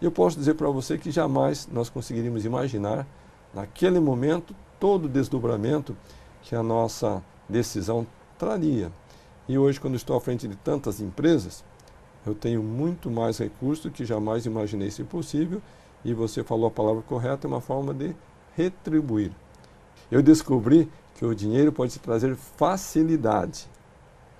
E 0.00 0.04
eu 0.04 0.12
posso 0.12 0.38
dizer 0.38 0.54
para 0.54 0.68
você 0.68 0.96
que 0.96 1.10
jamais 1.10 1.68
nós 1.72 1.90
conseguiríamos 1.90 2.44
imaginar, 2.44 3.04
naquele 3.52 3.98
momento, 3.98 4.54
todo 4.78 5.06
o 5.06 5.08
desdobramento 5.08 5.96
que 6.42 6.54
a 6.54 6.62
nossa 6.62 7.20
decisão 7.48 8.06
traria. 8.38 8.92
E 9.48 9.56
hoje, 9.56 9.80
quando 9.80 9.94
estou 9.94 10.16
à 10.16 10.20
frente 10.20 10.46
de 10.46 10.56
tantas 10.56 11.00
empresas, 11.00 11.64
eu 12.26 12.34
tenho 12.34 12.62
muito 12.62 13.10
mais 13.10 13.38
recursos 13.38 13.84
do 13.84 13.90
que 13.90 14.04
jamais 14.04 14.44
imaginei 14.46 14.90
ser 14.90 15.04
possível. 15.04 15.62
E 16.04 16.12
você 16.12 16.44
falou 16.44 16.66
a 16.66 16.70
palavra 16.70 17.02
correta, 17.02 17.46
é 17.46 17.48
uma 17.48 17.60
forma 17.60 17.94
de 17.94 18.14
retribuir. 18.54 19.32
Eu 20.10 20.22
descobri 20.22 20.90
que 21.14 21.24
o 21.24 21.34
dinheiro 21.34 21.72
pode 21.72 21.98
trazer 21.98 22.36
facilidade 22.36 23.68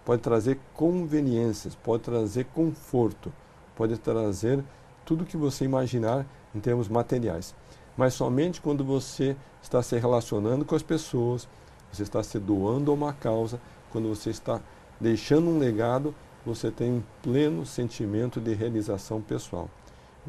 pode 0.08 0.22
trazer 0.22 0.58
conveniências, 0.72 1.74
pode 1.74 2.02
trazer 2.04 2.46
conforto, 2.54 3.30
pode 3.76 3.98
trazer 3.98 4.64
tudo 5.04 5.26
que 5.26 5.36
você 5.36 5.66
imaginar 5.66 6.24
em 6.54 6.60
termos 6.60 6.88
materiais. 6.88 7.54
Mas 7.94 8.14
somente 8.14 8.58
quando 8.58 8.82
você 8.82 9.36
está 9.62 9.82
se 9.82 9.98
relacionando 9.98 10.64
com 10.64 10.74
as 10.74 10.82
pessoas, 10.82 11.46
você 11.92 12.04
está 12.04 12.22
se 12.22 12.38
doando 12.38 12.90
a 12.90 12.94
uma 12.94 13.12
causa, 13.12 13.60
quando 13.90 14.08
você 14.08 14.30
está 14.30 14.62
deixando 15.00 15.48
um 15.48 15.58
legado, 15.58 16.14
você 16.44 16.70
tem 16.70 16.90
um 16.92 17.02
pleno 17.22 17.64
sentimento 17.66 18.40
de 18.40 18.54
realização 18.54 19.20
pessoal. 19.20 19.68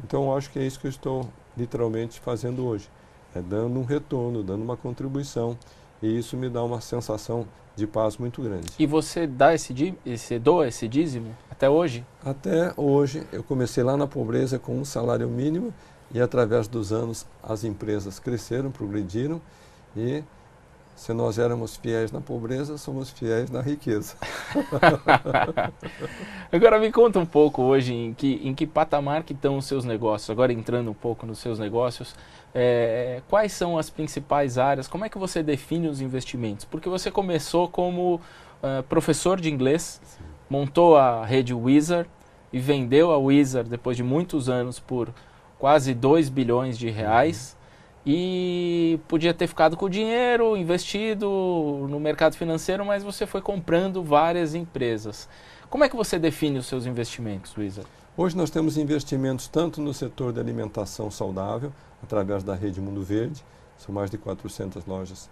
Então, 0.02 0.24
eu 0.24 0.36
acho 0.36 0.50
que 0.50 0.58
é 0.58 0.62
isso 0.66 0.80
que 0.80 0.86
eu 0.86 0.90
estou 0.90 1.28
literalmente 1.56 2.20
fazendo 2.20 2.66
hoje. 2.66 2.88
É 3.34 3.40
dando 3.40 3.78
um 3.78 3.84
retorno, 3.84 4.42
dando 4.42 4.62
uma 4.62 4.76
contribuição. 4.76 5.56
E 6.02 6.18
isso 6.18 6.36
me 6.36 6.48
dá 6.48 6.62
uma 6.62 6.80
sensação 6.80 7.46
de 7.76 7.86
paz 7.86 8.16
muito 8.16 8.42
grande. 8.42 8.68
E 8.78 8.86
você 8.86 9.26
dá 9.26 9.54
esse, 9.54 9.94
esse 10.04 10.38
doa 10.38 10.68
esse 10.68 10.88
dízimo 10.88 11.34
até 11.50 11.68
hoje? 11.68 12.04
Até 12.24 12.72
hoje, 12.76 13.26
eu 13.32 13.42
comecei 13.42 13.82
lá 13.82 13.96
na 13.96 14.06
pobreza 14.06 14.58
com 14.58 14.78
um 14.78 14.84
salário 14.84 15.28
mínimo 15.28 15.72
e 16.12 16.20
através 16.20 16.66
dos 16.66 16.92
anos 16.92 17.26
as 17.42 17.64
empresas 17.64 18.18
cresceram, 18.18 18.70
progrediram 18.70 19.40
e 19.96 20.22
se 21.00 21.14
nós 21.14 21.38
éramos 21.38 21.78
fiéis 21.78 22.12
na 22.12 22.20
pobreza, 22.20 22.76
somos 22.76 23.08
fiéis 23.08 23.50
na 23.50 23.62
riqueza. 23.62 24.14
Agora 26.52 26.78
me 26.78 26.92
conta 26.92 27.18
um 27.18 27.24
pouco 27.24 27.62
hoje 27.62 27.94
em 27.94 28.12
que, 28.12 28.38
em 28.44 28.54
que 28.54 28.66
patamar 28.66 29.22
que 29.22 29.32
estão 29.32 29.56
os 29.56 29.64
seus 29.64 29.86
negócios. 29.86 30.28
Agora 30.28 30.52
entrando 30.52 30.90
um 30.90 30.94
pouco 30.94 31.24
nos 31.24 31.38
seus 31.38 31.58
negócios, 31.58 32.14
é, 32.54 33.22
quais 33.30 33.50
são 33.50 33.78
as 33.78 33.88
principais 33.88 34.58
áreas? 34.58 34.86
Como 34.86 35.02
é 35.02 35.08
que 35.08 35.16
você 35.16 35.42
define 35.42 35.88
os 35.88 36.02
investimentos? 36.02 36.66
Porque 36.66 36.86
você 36.86 37.10
começou 37.10 37.66
como 37.66 38.16
uh, 38.16 38.82
professor 38.86 39.40
de 39.40 39.50
inglês, 39.50 40.02
Sim. 40.04 40.22
montou 40.50 40.98
a 40.98 41.24
rede 41.24 41.54
Wizard 41.54 42.10
e 42.52 42.58
vendeu 42.58 43.10
a 43.10 43.16
Wizard 43.16 43.70
depois 43.70 43.96
de 43.96 44.02
muitos 44.02 44.50
anos 44.50 44.78
por 44.78 45.08
quase 45.58 45.94
2 45.94 46.28
bilhões 46.28 46.76
de 46.76 46.90
reais. 46.90 47.54
Uhum. 47.54 47.59
E 48.04 48.98
podia 49.06 49.34
ter 49.34 49.46
ficado 49.46 49.76
com 49.76 49.86
o 49.86 49.90
dinheiro 49.90 50.56
investido 50.56 51.86
no 51.88 52.00
mercado 52.00 52.34
financeiro, 52.34 52.84
mas 52.84 53.02
você 53.02 53.26
foi 53.26 53.42
comprando 53.42 54.02
várias 54.02 54.54
empresas. 54.54 55.28
Como 55.68 55.84
é 55.84 55.88
que 55.88 55.96
você 55.96 56.18
define 56.18 56.58
os 56.58 56.66
seus 56.66 56.86
investimentos, 56.86 57.54
Wizard? 57.56 57.88
Hoje 58.16 58.36
nós 58.36 58.50
temos 58.50 58.76
investimentos 58.76 59.48
tanto 59.48 59.80
no 59.80 59.92
setor 59.92 60.32
de 60.32 60.40
alimentação 60.40 61.10
saudável, 61.10 61.72
através 62.02 62.42
da 62.42 62.54
rede 62.54 62.80
Mundo 62.80 63.02
Verde, 63.02 63.44
são 63.78 63.94
mais 63.94 64.10
de 64.10 64.18
400 64.18 64.84
lojas 64.86 65.28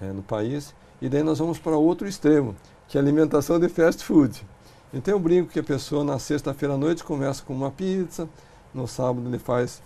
é, 0.00 0.06
no 0.12 0.22
país, 0.22 0.74
e 1.00 1.08
daí 1.08 1.22
nós 1.22 1.38
vamos 1.38 1.58
para 1.58 1.76
outro 1.76 2.06
extremo, 2.06 2.54
que 2.88 2.98
é 2.98 3.00
a 3.00 3.04
alimentação 3.04 3.58
de 3.58 3.68
fast 3.68 4.04
food. 4.04 4.44
Então 4.92 5.14
eu 5.14 5.20
brinco 5.20 5.50
que 5.50 5.60
a 5.60 5.62
pessoa 5.62 6.04
na 6.04 6.18
sexta-feira 6.18 6.74
à 6.74 6.76
noite 6.76 7.04
começa 7.04 7.42
com 7.44 7.54
uma 7.54 7.70
pizza, 7.70 8.28
no 8.74 8.86
sábado 8.86 9.26
ele 9.28 9.38
faz 9.38 9.80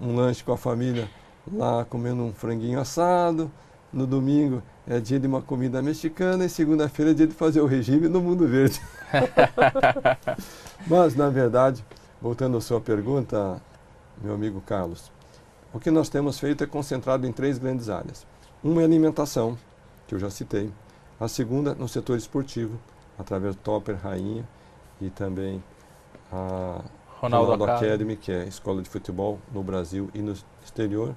um 0.00 0.14
lanche 0.14 0.42
com 0.42 0.52
a 0.52 0.56
família 0.56 1.08
lá 1.52 1.84
comendo 1.84 2.22
um 2.22 2.32
franguinho 2.32 2.80
assado, 2.80 3.50
no 3.92 4.06
domingo 4.06 4.62
é 4.86 5.00
dia 5.00 5.18
de 5.18 5.26
uma 5.26 5.42
comida 5.42 5.82
mexicana 5.82 6.44
e 6.44 6.48
segunda-feira 6.48 7.10
é 7.10 7.14
dia 7.14 7.26
de 7.26 7.34
fazer 7.34 7.60
o 7.60 7.66
regime 7.66 8.08
no 8.08 8.20
mundo 8.20 8.46
verde. 8.46 8.80
Mas, 10.86 11.14
na 11.14 11.28
verdade, 11.28 11.84
voltando 12.20 12.56
à 12.56 12.60
sua 12.60 12.80
pergunta, 12.80 13.60
meu 14.22 14.34
amigo 14.34 14.60
Carlos, 14.60 15.10
o 15.72 15.80
que 15.80 15.90
nós 15.90 16.08
temos 16.08 16.38
feito 16.38 16.62
é 16.62 16.66
concentrado 16.66 17.26
em 17.26 17.32
três 17.32 17.58
grandes 17.58 17.88
áreas. 17.88 18.26
Uma 18.62 18.82
é 18.82 18.84
alimentação, 18.84 19.58
que 20.06 20.14
eu 20.14 20.18
já 20.18 20.30
citei. 20.30 20.70
A 21.18 21.28
segunda, 21.28 21.74
no 21.74 21.88
setor 21.88 22.16
esportivo, 22.16 22.78
através 23.18 23.56
do 23.56 23.62
Topper 23.62 23.96
Rainha 23.96 24.46
e 25.00 25.10
também 25.10 25.62
a 26.32 26.80
Ronaldo, 27.20 27.52
Ronaldo 27.52 27.64
Academy. 27.64 27.88
Academy, 27.88 28.16
que 28.16 28.32
é 28.32 28.42
a 28.42 28.44
escola 28.44 28.82
de 28.82 28.88
futebol 28.88 29.38
no 29.52 29.62
Brasil 29.62 30.10
e 30.14 30.20
no 30.20 30.34
exterior. 30.64 31.14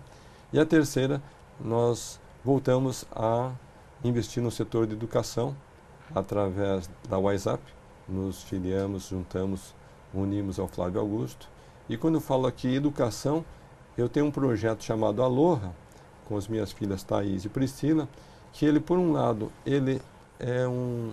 E 0.51 0.59
a 0.59 0.65
terceira, 0.65 1.21
nós 1.59 2.19
voltamos 2.43 3.05
a 3.11 3.51
investir 4.03 4.41
no 4.41 4.49
setor 4.49 4.87
de 4.87 4.93
educação 4.93 5.55
através 6.15 6.89
da 7.07 7.17
WhatsApp. 7.17 7.61
Nos 8.07 8.41
filiamos, 8.43 9.09
juntamos, 9.09 9.75
unimos 10.13 10.57
ao 10.57 10.67
Flávio 10.67 11.01
Augusto. 11.01 11.47
E 11.87 11.97
quando 11.97 12.15
eu 12.15 12.21
falo 12.21 12.47
aqui 12.47 12.73
educação, 12.73 13.43
eu 13.97 14.07
tenho 14.07 14.25
um 14.25 14.31
projeto 14.31 14.83
chamado 14.83 15.21
Aloha, 15.21 15.73
com 16.25 16.37
as 16.37 16.47
minhas 16.47 16.71
filhas 16.71 17.03
Thaís 17.03 17.45
e 17.45 17.49
Priscila, 17.49 18.07
que 18.53 18.65
ele, 18.65 18.79
por 18.79 18.97
um 18.97 19.11
lado, 19.11 19.51
ele 19.65 20.01
é 20.39 20.67
um, 20.67 21.11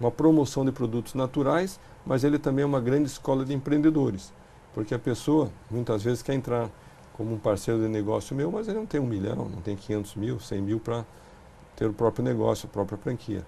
uma 0.00 0.10
promoção 0.10 0.64
de 0.64 0.72
produtos 0.72 1.14
naturais, 1.14 1.78
mas 2.04 2.24
ele 2.24 2.38
também 2.38 2.62
é 2.62 2.66
uma 2.66 2.80
grande 2.80 3.08
escola 3.08 3.44
de 3.44 3.54
empreendedores. 3.54 4.32
Porque 4.74 4.94
a 4.94 4.98
pessoa, 4.98 5.50
muitas 5.70 6.02
vezes, 6.02 6.22
quer 6.22 6.34
entrar 6.34 6.68
como 7.16 7.34
um 7.34 7.38
parceiro 7.38 7.80
de 7.80 7.88
negócio 7.88 8.34
meu, 8.34 8.50
mas 8.50 8.66
ele 8.66 8.78
não 8.78 8.86
tem 8.86 9.00
um 9.00 9.06
milhão, 9.06 9.48
não 9.48 9.60
tem 9.60 9.76
500 9.76 10.14
mil, 10.16 10.40
100 10.40 10.62
mil 10.62 10.80
para 10.80 11.04
ter 11.76 11.86
o 11.86 11.92
próprio 11.92 12.24
negócio, 12.24 12.66
a 12.66 12.72
própria 12.72 12.98
franquia. 12.98 13.44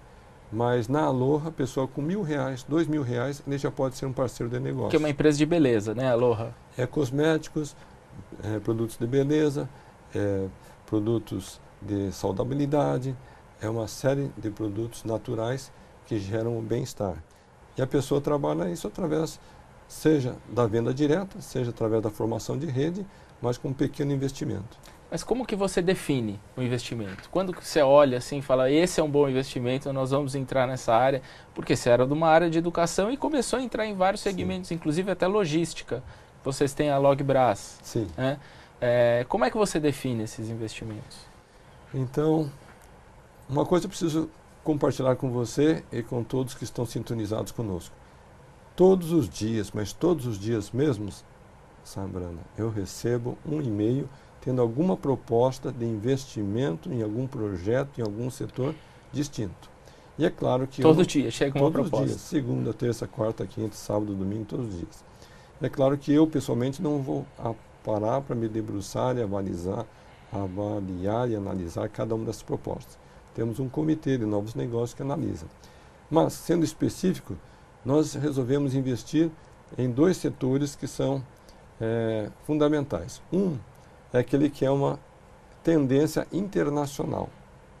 Mas 0.51 0.87
na 0.87 1.01
Aloha, 1.01 1.49
a 1.49 1.51
pessoa 1.51 1.87
com 1.87 2.01
mil 2.01 2.21
reais, 2.21 2.63
dois 2.63 2.87
mil 2.87 3.01
reais, 3.01 3.43
ele 3.45 3.57
já 3.57 3.69
pode 3.69 3.97
ser 3.97 4.05
um 4.05 4.13
parceiro 4.13 4.49
de 4.49 4.59
negócio. 4.59 4.89
Que 4.89 4.95
é 4.95 4.99
uma 4.99 5.09
empresa 5.09 5.37
de 5.37 5.45
beleza, 5.45 5.93
né, 5.93 6.09
Aloha? 6.09 6.53
É 6.77 6.87
cosméticos, 6.87 7.75
é, 8.41 8.57
produtos 8.59 8.97
de 8.97 9.05
beleza, 9.05 9.69
é, 10.15 10.47
produtos 10.85 11.59
de 11.81 12.11
saudabilidade, 12.13 13.13
é 13.61 13.69
uma 13.69 13.87
série 13.87 14.31
de 14.37 14.49
produtos 14.49 15.03
naturais 15.03 15.71
que 16.07 16.17
geram 16.17 16.57
o 16.57 16.61
bem-estar. 16.61 17.21
E 17.77 17.81
a 17.81 17.85
pessoa 17.85 18.19
trabalha 18.19 18.69
isso 18.71 18.87
através, 18.87 19.39
seja 19.87 20.35
da 20.49 20.65
venda 20.65 20.93
direta, 20.93 21.39
seja 21.41 21.69
através 21.69 22.01
da 22.01 22.09
formação 22.09 22.57
de 22.57 22.65
rede, 22.65 23.05
mas 23.39 23.57
com 23.57 23.67
um 23.67 23.73
pequeno 23.73 24.11
investimento. 24.11 24.79
Mas 25.11 25.23
como 25.23 25.45
que 25.45 25.55
você 25.55 25.81
define 25.81 26.39
o 26.57 26.61
investimento? 26.61 27.29
Quando 27.29 27.53
você 27.53 27.81
olha 27.81 28.17
assim 28.17 28.39
e 28.39 28.41
fala, 28.41 28.69
esse 28.69 28.99
é 28.99 29.03
um 29.03 29.09
bom 29.09 29.29
investimento, 29.29 29.91
nós 29.93 30.11
vamos 30.11 30.33
entrar 30.33 30.67
nessa 30.67 30.93
área, 30.93 31.21
porque 31.53 31.75
você 31.75 31.89
era 31.89 32.05
de 32.05 32.11
uma 32.11 32.27
área 32.27 32.49
de 32.49 32.57
educação 32.57 33.11
e 33.11 33.15
começou 33.15 33.59
a 33.59 33.61
entrar 33.61 33.85
em 33.85 33.93
vários 33.93 34.21
segmentos, 34.21 34.69
Sim. 34.69 34.75
inclusive 34.75 35.11
até 35.11 35.27
logística. 35.27 36.03
Vocês 36.43 36.73
têm 36.73 36.89
a 36.89 36.97
Logbras. 36.97 37.79
Sim. 37.83 38.07
Né? 38.17 38.39
É, 38.81 39.25
como 39.29 39.45
é 39.45 39.51
que 39.51 39.57
você 39.57 39.79
define 39.79 40.23
esses 40.23 40.49
investimentos? 40.49 41.17
Então, 41.93 42.51
uma 43.49 43.65
coisa 43.65 43.85
eu 43.85 43.89
preciso 43.89 44.29
compartilhar 44.67 45.15
com 45.15 45.31
você 45.31 45.81
e 45.93 46.03
com 46.03 46.21
todos 46.25 46.53
que 46.53 46.65
estão 46.65 46.85
sintonizados 46.85 47.53
conosco. 47.53 47.95
Todos 48.75 49.13
os 49.13 49.29
dias, 49.29 49.71
mas 49.73 49.93
todos 49.93 50.25
os 50.25 50.37
dias 50.37 50.71
mesmos, 50.71 51.23
Sambrana, 51.85 52.41
eu 52.57 52.69
recebo 52.69 53.37
um 53.49 53.61
e-mail 53.61 54.09
tendo 54.41 54.61
alguma 54.61 54.97
proposta 54.97 55.71
de 55.71 55.85
investimento 55.85 56.91
em 56.91 57.01
algum 57.01 57.25
projeto, 57.25 57.97
em 57.97 58.01
algum 58.01 58.29
setor 58.29 58.75
distinto. 59.09 59.69
E 60.17 60.25
é 60.25 60.29
claro 60.29 60.67
que... 60.67 60.81
Todo 60.81 61.03
eu, 61.03 61.05
dia 61.05 61.31
chega 61.31 61.57
uma 61.57 61.71
proposta. 61.71 61.97
Todos 61.99 62.11
os 62.11 62.17
dias, 62.17 62.29
segunda, 62.29 62.73
terça, 62.73 63.07
quarta, 63.07 63.47
quinta, 63.47 63.73
sábado, 63.73 64.13
domingo, 64.13 64.43
todos 64.43 64.67
os 64.67 64.79
dias. 64.79 65.05
É 65.61 65.69
claro 65.69 65.97
que 65.97 66.11
eu, 66.11 66.27
pessoalmente, 66.27 66.81
não 66.81 67.01
vou 67.01 67.25
parar 67.85 68.19
para 68.19 68.35
me 68.35 68.49
debruçar 68.49 69.15
e 69.15 69.21
avalizar, 69.21 69.85
avaliar 70.29 71.29
e 71.29 71.37
analisar 71.37 71.87
cada 71.87 72.13
uma 72.13 72.25
dessas 72.25 72.43
propostas. 72.43 73.06
Temos 73.37 73.59
um 73.59 73.69
comitê 73.69 74.17
de 74.17 74.25
novos 74.25 74.55
negócios 74.55 74.95
que 74.95 75.03
analisa. 75.03 75.45
Mas, 76.09 76.33
sendo 76.33 76.65
específico, 76.65 77.37
nós 77.85 78.15
resolvemos 78.15 78.73
investir 78.73 79.29
em 79.77 79.91
dois 79.91 80.17
setores 80.17 80.75
que 80.75 80.87
são 80.87 81.23
é, 81.79 82.31
fundamentais. 82.47 83.21
Um 83.31 83.55
é 84.11 84.17
aquele 84.17 84.49
que 84.49 84.65
é 84.65 84.71
uma 84.71 84.99
tendência 85.63 86.27
internacional, 86.33 87.29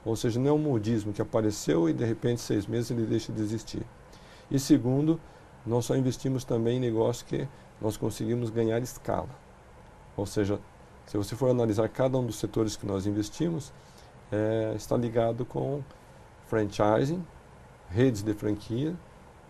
ou 0.05 0.15
seja, 0.15 0.39
não 0.39 0.49
é 0.49 0.53
um 0.53 0.59
modismo 0.59 1.11
que 1.11 1.23
apareceu 1.23 1.89
e 1.89 1.93
de 1.93 2.05
repente 2.05 2.39
seis 2.39 2.67
meses 2.67 2.91
ele 2.91 3.07
deixa 3.07 3.33
de 3.33 3.41
existir. 3.41 3.81
E 4.51 4.59
segundo, 4.59 5.19
nós 5.65 5.85
só 5.85 5.95
investimos 5.95 6.43
também 6.43 6.77
em 6.77 6.81
negócios 6.81 7.23
que 7.23 7.47
nós 7.81 7.97
conseguimos 7.97 8.51
ganhar 8.51 8.77
escala. 8.83 9.29
Ou 10.15 10.27
seja, 10.27 10.59
se 11.07 11.17
você 11.17 11.35
for 11.35 11.49
analisar 11.49 11.89
cada 11.89 12.15
um 12.15 12.27
dos 12.27 12.35
setores 12.35 12.75
que 12.75 12.85
nós 12.85 13.07
investimos, 13.07 13.73
é, 14.31 14.73
está 14.75 14.95
ligado 14.97 15.45
com 15.45 15.81
franchising, 16.47 17.23
redes 17.89 18.21
de 18.21 18.33
franquia, 18.33 18.95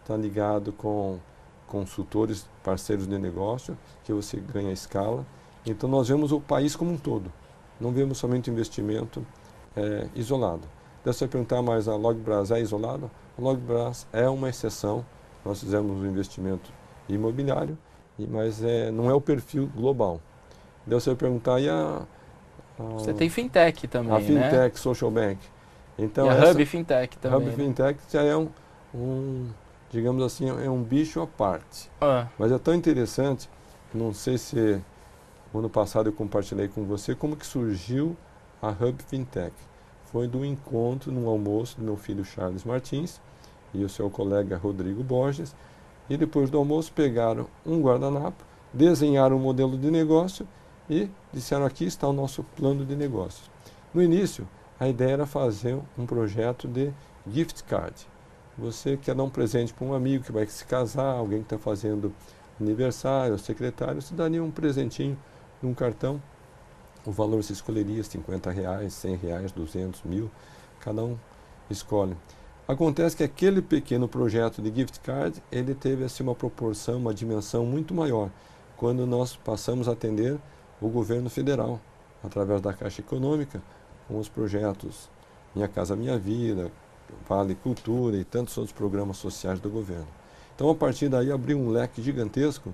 está 0.01 0.15
ligado 0.15 0.71
com 0.71 1.19
consultores, 1.67 2.47
parceiros 2.63 3.07
de 3.07 3.17
negócio, 3.17 3.77
que 4.03 4.13
você 4.13 4.37
ganha 4.37 4.71
escala. 4.71 5.25
Então 5.65 5.89
nós 5.89 6.07
vemos 6.07 6.31
o 6.31 6.39
país 6.39 6.75
como 6.75 6.91
um 6.91 6.97
todo, 6.97 7.31
não 7.79 7.91
vemos 7.91 8.17
somente 8.17 8.49
investimento 8.49 9.25
é, 9.75 10.07
isolado. 10.15 10.67
Deve 11.03 11.17
você 11.17 11.27
perguntar, 11.27 11.61
mas 11.61 11.87
a 11.87 11.95
Logbras 11.95 12.51
é 12.51 12.59
isolada? 12.59 13.09
A 13.37 13.41
Logbras 13.41 14.07
é 14.11 14.27
uma 14.27 14.49
exceção. 14.49 15.05
Nós 15.45 15.61
fizemos 15.61 16.01
um 16.01 16.05
investimento 16.05 16.71
imobiliário, 17.07 17.77
mas 18.17 18.63
é, 18.63 18.91
não 18.91 19.09
é 19.09 19.13
o 19.13 19.21
perfil 19.21 19.69
global. 19.75 20.19
Deve 20.85 21.01
você 21.01 21.15
perguntar, 21.15 21.59
e 21.61 21.69
a, 21.69 22.01
Você 22.77 23.13
tem 23.13 23.29
fintech 23.29 23.87
também, 23.87 24.13
A 24.13 24.19
fintech, 24.19 24.55
né? 24.55 24.71
social 24.75 25.09
bank. 25.09 25.39
Então, 25.97 26.27
e 26.27 26.29
a 26.29 26.33
essa, 26.33 26.51
Hub 26.51 26.65
Fintech 26.65 27.17
também. 27.17 27.37
Hub 27.39 27.47
né? 27.47 27.55
Fintech 27.55 27.99
já 28.11 28.21
é 28.21 28.35
um, 28.35 28.49
um, 28.93 29.47
digamos 29.89 30.23
assim, 30.23 30.47
é 30.47 30.69
um 30.69 30.83
bicho 30.83 31.19
à 31.21 31.27
parte. 31.27 31.89
Ah. 31.99 32.27
Mas 32.37 32.51
é 32.51 32.59
tão 32.59 32.73
interessante, 32.75 33.49
não 33.93 34.13
sei 34.13 34.37
se 34.37 34.79
ano 35.53 35.69
passado 35.69 36.09
eu 36.09 36.13
compartilhei 36.13 36.67
com 36.67 36.83
você 36.83 37.15
como 37.15 37.35
que 37.35 37.45
surgiu 37.45 38.15
a 38.61 38.69
Hub 38.69 39.01
Fintech. 39.07 39.53
Foi 40.11 40.27
do 40.27 40.45
encontro 40.45 41.11
num 41.11 41.27
almoço 41.27 41.77
do 41.77 41.83
meu 41.83 41.97
filho 41.97 42.23
Charles 42.23 42.63
Martins 42.63 43.19
e 43.73 43.83
o 43.83 43.89
seu 43.89 44.09
colega 44.09 44.55
Rodrigo 44.55 45.03
Borges. 45.03 45.55
E 46.09 46.15
depois 46.15 46.49
do 46.49 46.57
almoço 46.57 46.93
pegaram 46.93 47.47
um 47.65 47.81
guardanapo, 47.81 48.45
desenharam 48.71 49.35
um 49.35 49.39
modelo 49.39 49.77
de 49.77 49.91
negócio 49.91 50.47
e 50.89 51.09
disseram 51.33 51.65
aqui 51.65 51.85
está 51.85 52.07
o 52.07 52.13
nosso 52.13 52.43
plano 52.43 52.85
de 52.85 52.95
negócios. 52.95 53.49
No 53.93 54.01
início, 54.01 54.47
a 54.79 54.87
ideia 54.87 55.11
era 55.11 55.25
fazer 55.25 55.77
um 55.97 56.05
projeto 56.05 56.67
de 56.67 56.91
gift 57.29 57.63
card. 57.63 57.95
Você 58.57 58.97
quer 58.97 59.13
dar 59.13 59.23
um 59.23 59.29
presente 59.29 59.73
para 59.73 59.85
um 59.85 59.93
amigo 59.93 60.23
que 60.23 60.31
vai 60.31 60.45
se 60.47 60.65
casar, 60.65 61.15
alguém 61.15 61.39
que 61.39 61.45
está 61.45 61.57
fazendo 61.57 62.13
aniversário, 62.59 63.37
secretário, 63.37 64.01
você 64.01 64.15
daria 64.15 64.43
um 64.43 64.51
presentinho 64.51 65.17
num 65.61 65.73
cartão. 65.73 66.21
O 67.05 67.11
valor 67.11 67.43
se 67.43 67.53
escolheria 67.53 68.03
50 68.03 68.51
reais, 68.51 68.93
100 68.93 69.15
reais, 69.15 69.51
200 69.51 70.03
mil, 70.03 70.29
cada 70.79 71.03
um 71.03 71.17
escolhe. 71.69 72.17
Acontece 72.67 73.15
que 73.15 73.23
aquele 73.23 73.61
pequeno 73.61 74.07
projeto 74.07 74.61
de 74.61 74.73
gift 74.75 74.99
card, 74.99 75.41
ele 75.51 75.73
teve 75.73 76.03
assim 76.03 76.23
uma 76.23 76.35
proporção, 76.35 76.97
uma 76.97 77.13
dimensão 77.13 77.65
muito 77.65 77.93
maior, 77.93 78.29
quando 78.75 79.05
nós 79.05 79.35
passamos 79.35 79.87
a 79.87 79.93
atender 79.93 80.37
o 80.81 80.87
governo 80.89 81.29
federal, 81.29 81.79
através 82.23 82.61
da 82.61 82.73
Caixa 82.73 83.01
Econômica, 83.01 83.61
com 84.07 84.19
os 84.19 84.29
projetos 84.29 85.09
Minha 85.55 85.67
Casa 85.67 85.95
Minha 85.95 86.17
Vida, 86.17 86.71
Vale 87.27 87.55
Cultura 87.55 88.17
e 88.17 88.23
tantos 88.23 88.57
outros 88.57 88.75
programas 88.75 89.17
sociais 89.17 89.59
do 89.59 89.69
governo. 89.69 90.07
Então, 90.55 90.69
a 90.69 90.75
partir 90.75 91.09
daí, 91.09 91.31
abriu 91.31 91.57
um 91.57 91.69
leque 91.69 92.01
gigantesco 92.01 92.73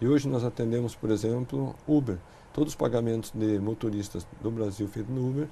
e 0.00 0.06
hoje 0.06 0.28
nós 0.28 0.44
atendemos, 0.44 0.94
por 0.94 1.10
exemplo, 1.10 1.74
Uber. 1.86 2.18
Todos 2.52 2.72
os 2.72 2.76
pagamentos 2.76 3.30
de 3.34 3.58
motoristas 3.58 4.26
do 4.42 4.50
Brasil 4.50 4.86
feito 4.86 5.10
no 5.10 5.30
Uber 5.30 5.48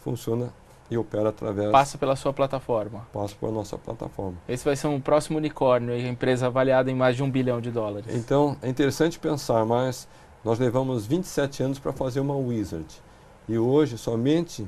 funciona 0.00 0.52
e 0.90 0.98
opera 0.98 1.30
através... 1.30 1.70
Passa 1.70 1.96
pela 1.96 2.14
sua 2.14 2.32
plataforma. 2.32 3.06
Passa 3.12 3.34
pela 3.40 3.50
nossa 3.50 3.78
plataforma. 3.78 4.36
Esse 4.46 4.64
vai 4.64 4.76
ser 4.76 4.88
um 4.88 5.00
próximo 5.00 5.38
unicórnio, 5.38 5.94
a 5.94 5.98
empresa 5.98 6.48
avaliada 6.48 6.90
em 6.90 6.94
mais 6.94 7.16
de 7.16 7.22
um 7.22 7.30
bilhão 7.30 7.60
de 7.60 7.70
dólares. 7.70 8.14
Então, 8.14 8.56
é 8.60 8.68
interessante 8.68 9.18
pensar, 9.18 9.64
mas 9.64 10.06
nós 10.44 10.58
levamos 10.58 11.06
27 11.06 11.62
anos 11.62 11.78
para 11.78 11.92
fazer 11.92 12.20
uma 12.20 12.36
Wizard. 12.36 12.86
E 13.48 13.58
hoje, 13.58 13.96
somente 13.96 14.66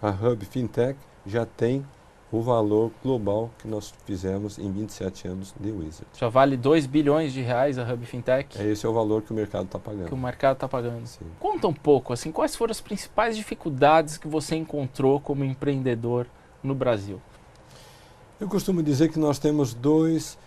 a 0.00 0.10
Hub 0.10 0.44
Fintech 0.44 0.98
já 1.26 1.44
tem 1.44 1.84
o 2.32 2.40
valor 2.40 2.90
global 3.02 3.50
que 3.58 3.68
nós 3.68 3.92
fizemos 4.06 4.58
em 4.58 4.72
27 4.72 5.28
anos 5.28 5.54
de 5.60 5.70
Wizard. 5.70 6.06
Já 6.14 6.30
vale 6.30 6.56
2 6.56 6.86
bilhões 6.86 7.30
de 7.32 7.42
reais 7.42 7.78
a 7.78 7.82
Hub 7.82 8.06
Fintech? 8.06 8.58
É, 8.58 8.66
esse 8.66 8.86
é 8.86 8.88
o 8.88 8.92
valor 8.92 9.20
que 9.20 9.32
o 9.32 9.34
mercado 9.34 9.66
está 9.66 9.78
pagando. 9.78 10.06
Que 10.06 10.14
o 10.14 10.16
mercado 10.16 10.54
está 10.54 10.66
pagando. 10.66 11.06
Sim. 11.06 11.26
Conta 11.38 11.68
um 11.68 11.74
pouco, 11.74 12.12
assim, 12.12 12.32
quais 12.32 12.56
foram 12.56 12.70
as 12.70 12.80
principais 12.80 13.36
dificuldades 13.36 14.16
que 14.16 14.26
você 14.26 14.56
encontrou 14.56 15.20
como 15.20 15.44
empreendedor 15.44 16.26
no 16.62 16.74
Brasil? 16.74 17.20
Eu 18.40 18.48
costumo 18.48 18.82
dizer 18.82 19.10
que 19.10 19.18
nós 19.18 19.38
temos 19.38 19.74
dois 19.74 20.38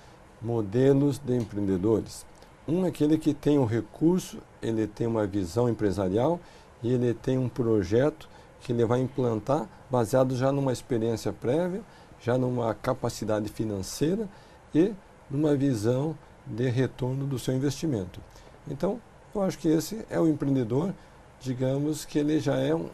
modelos 0.41 1.19
de 1.19 1.35
empreendedores. 1.35 2.25
Um 2.67 2.83
é 2.83 2.87
aquele 2.87 3.17
que 3.19 3.31
tem 3.31 3.59
o 3.59 3.61
um 3.61 3.65
recurso, 3.65 4.39
ele 4.59 4.87
tem 4.87 5.05
uma 5.05 5.27
visão 5.27 5.69
empresarial 5.69 6.39
e 6.81 6.91
ele 6.91 7.13
tem 7.13 7.37
um 7.37 7.47
projeto 7.47 8.27
que 8.61 8.71
ele 8.71 8.83
vai 8.83 8.99
implantar 9.01 9.69
baseado 9.89 10.35
já 10.35 10.51
numa 10.51 10.73
experiência 10.73 11.31
prévia, 11.31 11.81
já 12.19 12.39
numa 12.39 12.73
capacidade 12.73 13.49
financeira 13.49 14.27
e 14.73 14.93
numa 15.29 15.55
visão 15.55 16.17
de 16.43 16.67
retorno 16.67 17.27
do 17.27 17.37
seu 17.37 17.53
investimento. 17.53 18.19
Então, 18.67 18.99
eu 19.35 19.43
acho 19.43 19.59
que 19.59 19.67
esse 19.67 20.03
é 20.09 20.19
o 20.19 20.27
empreendedor, 20.27 20.91
digamos 21.39 22.03
que 22.03 22.17
ele 22.17 22.39
já 22.39 22.55
é 22.57 22.73
um, 22.73 22.89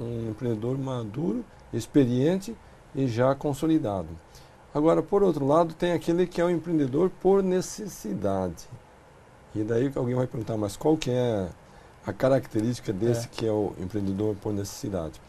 um 0.00 0.30
empreendedor 0.30 0.76
maduro, 0.76 1.44
experiente 1.72 2.56
e 2.96 3.06
já 3.06 3.32
consolidado. 3.32 4.08
Agora, 4.74 5.02
por 5.02 5.22
outro 5.22 5.46
lado, 5.46 5.72
tem 5.74 5.92
aquele 5.92 6.26
que 6.26 6.40
é 6.40 6.44
o 6.44 6.50
empreendedor 6.50 7.10
por 7.20 7.44
necessidade. 7.44 8.68
E 9.58 9.64
daí 9.64 9.90
alguém 9.96 10.14
vai 10.14 10.28
perguntar, 10.28 10.56
mas 10.56 10.76
qual 10.76 10.96
que 10.96 11.10
é 11.10 11.48
a 12.06 12.12
característica 12.12 12.92
desse 12.92 13.26
é. 13.26 13.28
que 13.28 13.44
é 13.44 13.50
o 13.50 13.72
empreendedor 13.80 14.36
por 14.36 14.52
necessidade? 14.52 15.20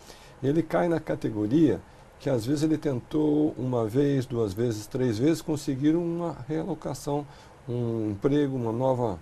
Ele 0.43 0.61
cai 0.61 0.87
na 0.87 0.99
categoria 0.99 1.81
que 2.19 2.29
às 2.29 2.45
vezes 2.45 2.61
ele 2.61 2.77
tentou 2.77 3.55
uma 3.57 3.87
vez, 3.87 4.27
duas 4.27 4.53
vezes, 4.53 4.85
três 4.85 5.17
vezes 5.17 5.41
conseguir 5.41 5.95
uma 5.95 6.37
realocação, 6.47 7.25
um 7.67 8.11
emprego, 8.11 8.55
uma 8.55 8.71
nova 8.71 9.17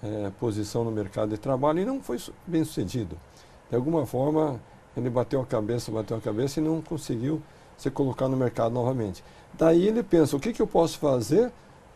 é, 0.00 0.30
posição 0.38 0.84
no 0.84 0.92
mercado 0.92 1.30
de 1.30 1.38
trabalho 1.38 1.80
e 1.80 1.84
não 1.84 2.00
foi 2.00 2.20
bem 2.46 2.62
sucedido. 2.62 3.16
De 3.68 3.74
alguma 3.74 4.06
forma, 4.06 4.60
ele 4.96 5.10
bateu 5.10 5.40
a 5.40 5.46
cabeça, 5.46 5.90
bateu 5.90 6.16
a 6.16 6.20
cabeça 6.20 6.60
e 6.60 6.62
não 6.62 6.80
conseguiu 6.80 7.42
se 7.76 7.90
colocar 7.90 8.28
no 8.28 8.36
mercado 8.36 8.72
novamente. 8.72 9.24
Daí 9.54 9.88
ele 9.88 10.04
pensa, 10.04 10.36
o 10.36 10.40
que, 10.40 10.52
que 10.52 10.62
eu 10.62 10.68
posso 10.68 11.00
fazer 11.00 11.50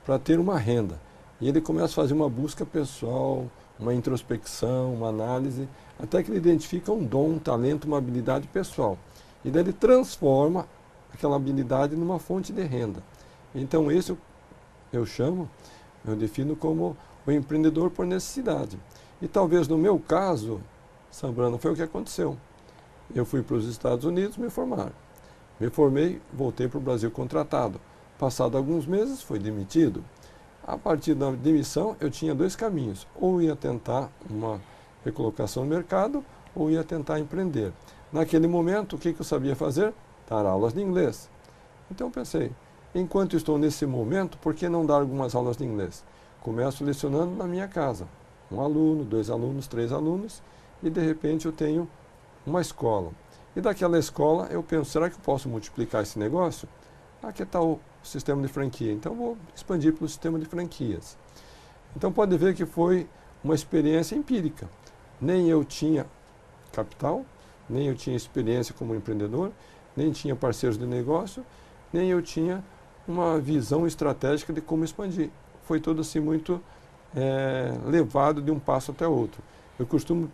para 0.05 0.19
ter 0.19 0.41
uma 0.41 0.59
renda? 0.59 0.99
E 1.41 1.49
ele 1.49 1.61
começa 1.61 1.87
a 1.87 1.97
fazer 1.97 2.13
uma 2.13 2.29
busca 2.29 2.67
pessoal, 2.67 3.47
uma 3.79 3.95
introspecção, 3.95 4.93
uma 4.93 5.09
análise, 5.09 5.69
até 5.99 6.23
que 6.23 6.31
ele 6.31 6.39
identifica 6.39 6.93
um 6.93 7.03
dom, 7.03 7.31
um 7.31 7.39
talento, 7.39 7.87
uma 7.87 7.99
habilidade 7.99 8.47
pessoal. 8.49 8.99
E 9.45 9.51
daí 9.51 9.63
ele 9.63 9.73
transforma 9.73 10.67
aquela 11.13 11.37
habilidade 11.37 11.97
numa 11.97 12.19
fonte 12.19 12.53
de 12.53 12.63
renda. 12.63 13.03
Então 13.55 13.91
esse 13.91 14.17
eu, 14.93 15.07
chamo, 15.07 15.49
eu 16.07 16.15
defino 16.15 16.55
como 16.55 16.97
o 17.27 17.31
empreendedor 17.31 17.91
por 17.91 18.05
necessidade. 18.05 18.79
E 19.21 19.29
talvez 19.29 19.67
no 19.67 19.79
meu 19.79 19.99
caso, 19.99 20.61
Sambrano, 21.11 21.59
foi 21.59 21.73
o 21.73 21.77
que 21.77 21.83
aconteceu. 21.83 22.37
Eu 23.15 23.25
fui 23.25 23.43
para 23.43 23.57
os 23.57 23.67
Estados 23.67 24.05
Unidos 24.05 24.37
me 24.37 24.51
formar. 24.51 24.93
Me 25.59 25.69
formei, 25.69 26.21
voltei 26.33 26.69
para 26.69 26.79
o 26.79 26.81
Brasil 26.81 27.11
contratado. 27.11 27.81
Passado 28.19 28.57
alguns 28.57 28.87
meses, 28.87 29.23
fui 29.23 29.39
demitido. 29.39 30.05
A 30.71 30.79
partir 30.79 31.15
da 31.15 31.33
demissão, 31.33 31.97
eu 31.99 32.09
tinha 32.09 32.33
dois 32.33 32.55
caminhos. 32.55 33.05
Ou 33.17 33.43
ia 33.43 33.57
tentar 33.57 34.09
uma 34.31 34.61
recolocação 35.05 35.65
no 35.65 35.69
mercado, 35.69 36.25
ou 36.55 36.71
ia 36.71 36.85
tentar 36.85 37.19
empreender. 37.19 37.73
Naquele 38.13 38.47
momento, 38.47 38.95
o 38.95 38.99
que, 38.99 39.13
que 39.13 39.21
eu 39.21 39.25
sabia 39.25 39.57
fazer? 39.57 39.93
Dar 40.29 40.47
aulas 40.47 40.73
de 40.73 40.81
inglês. 40.81 41.29
Então 41.91 42.07
eu 42.07 42.11
pensei, 42.13 42.53
enquanto 42.95 43.37
estou 43.37 43.59
nesse 43.59 43.85
momento, 43.85 44.39
por 44.39 44.55
que 44.55 44.69
não 44.69 44.87
dar 44.87 45.01
algumas 45.01 45.35
aulas 45.35 45.57
de 45.57 45.65
inglês? 45.65 46.05
Começo 46.41 46.85
lecionando 46.85 47.35
na 47.35 47.49
minha 47.49 47.67
casa. 47.67 48.07
Um 48.49 48.61
aluno, 48.61 49.03
dois 49.03 49.29
alunos, 49.29 49.67
três 49.67 49.91
alunos, 49.91 50.41
e 50.85 50.89
de 50.89 51.01
repente 51.01 51.47
eu 51.47 51.53
tenho 51.53 51.89
uma 52.47 52.61
escola. 52.61 53.11
E 53.57 53.61
daquela 53.61 53.99
escola 53.99 54.47
eu 54.53 54.63
penso, 54.63 54.89
será 54.89 55.11
que 55.11 55.17
eu 55.17 55.23
posso 55.25 55.49
multiplicar 55.49 56.05
esse 56.05 56.17
negócio? 56.17 56.69
Aqui 57.21 57.43
está 57.43 57.59
o 58.03 58.07
sistema 58.07 58.43
de 58.43 58.49
franquia. 58.49 58.93
Então 58.93 59.15
vou 59.15 59.37
expandir 59.55 59.93
para 59.93 60.05
o 60.05 60.09
sistema 60.09 60.39
de 60.39 60.47
franquias. 60.47 61.17
Então 61.97 62.13
pode 62.13 62.37
ver 62.37 62.55
que 62.55 62.65
foi 62.65 63.07
uma 63.43 63.55
experiência 63.55 64.15
empírica. 64.15 64.69
Nem 65.21 65.49
eu 65.49 65.65
tinha 65.65 66.07
capital, 66.73 67.25
nem 67.69 67.87
eu 67.89 67.95
tinha 67.95 68.17
experiência 68.17 68.75
como 68.75 68.95
empreendedor, 68.95 69.53
nem 69.97 70.11
tinha 70.11 70.35
parceiros 70.35 70.79
de 70.79 70.87
negócio, 70.87 71.45
nem 71.93 72.11
eu 72.11 72.23
tinha 72.23 72.65
uma 73.07 73.39
visão 73.39 73.87
estratégica 73.87 74.53
de 74.53 74.61
como 74.61 74.85
expandir. 74.85 75.31
Foi 75.65 75.81
tudo 75.81 76.01
assim 76.01 76.21
muito 76.21 76.61
é, 77.15 77.75
levado 77.87 78.41
de 78.41 78.51
um 78.51 78.59
passo 78.59 78.93
até 78.93 79.07
outro. 79.07 79.43
Eu 79.79 79.87
costumo 79.87 80.31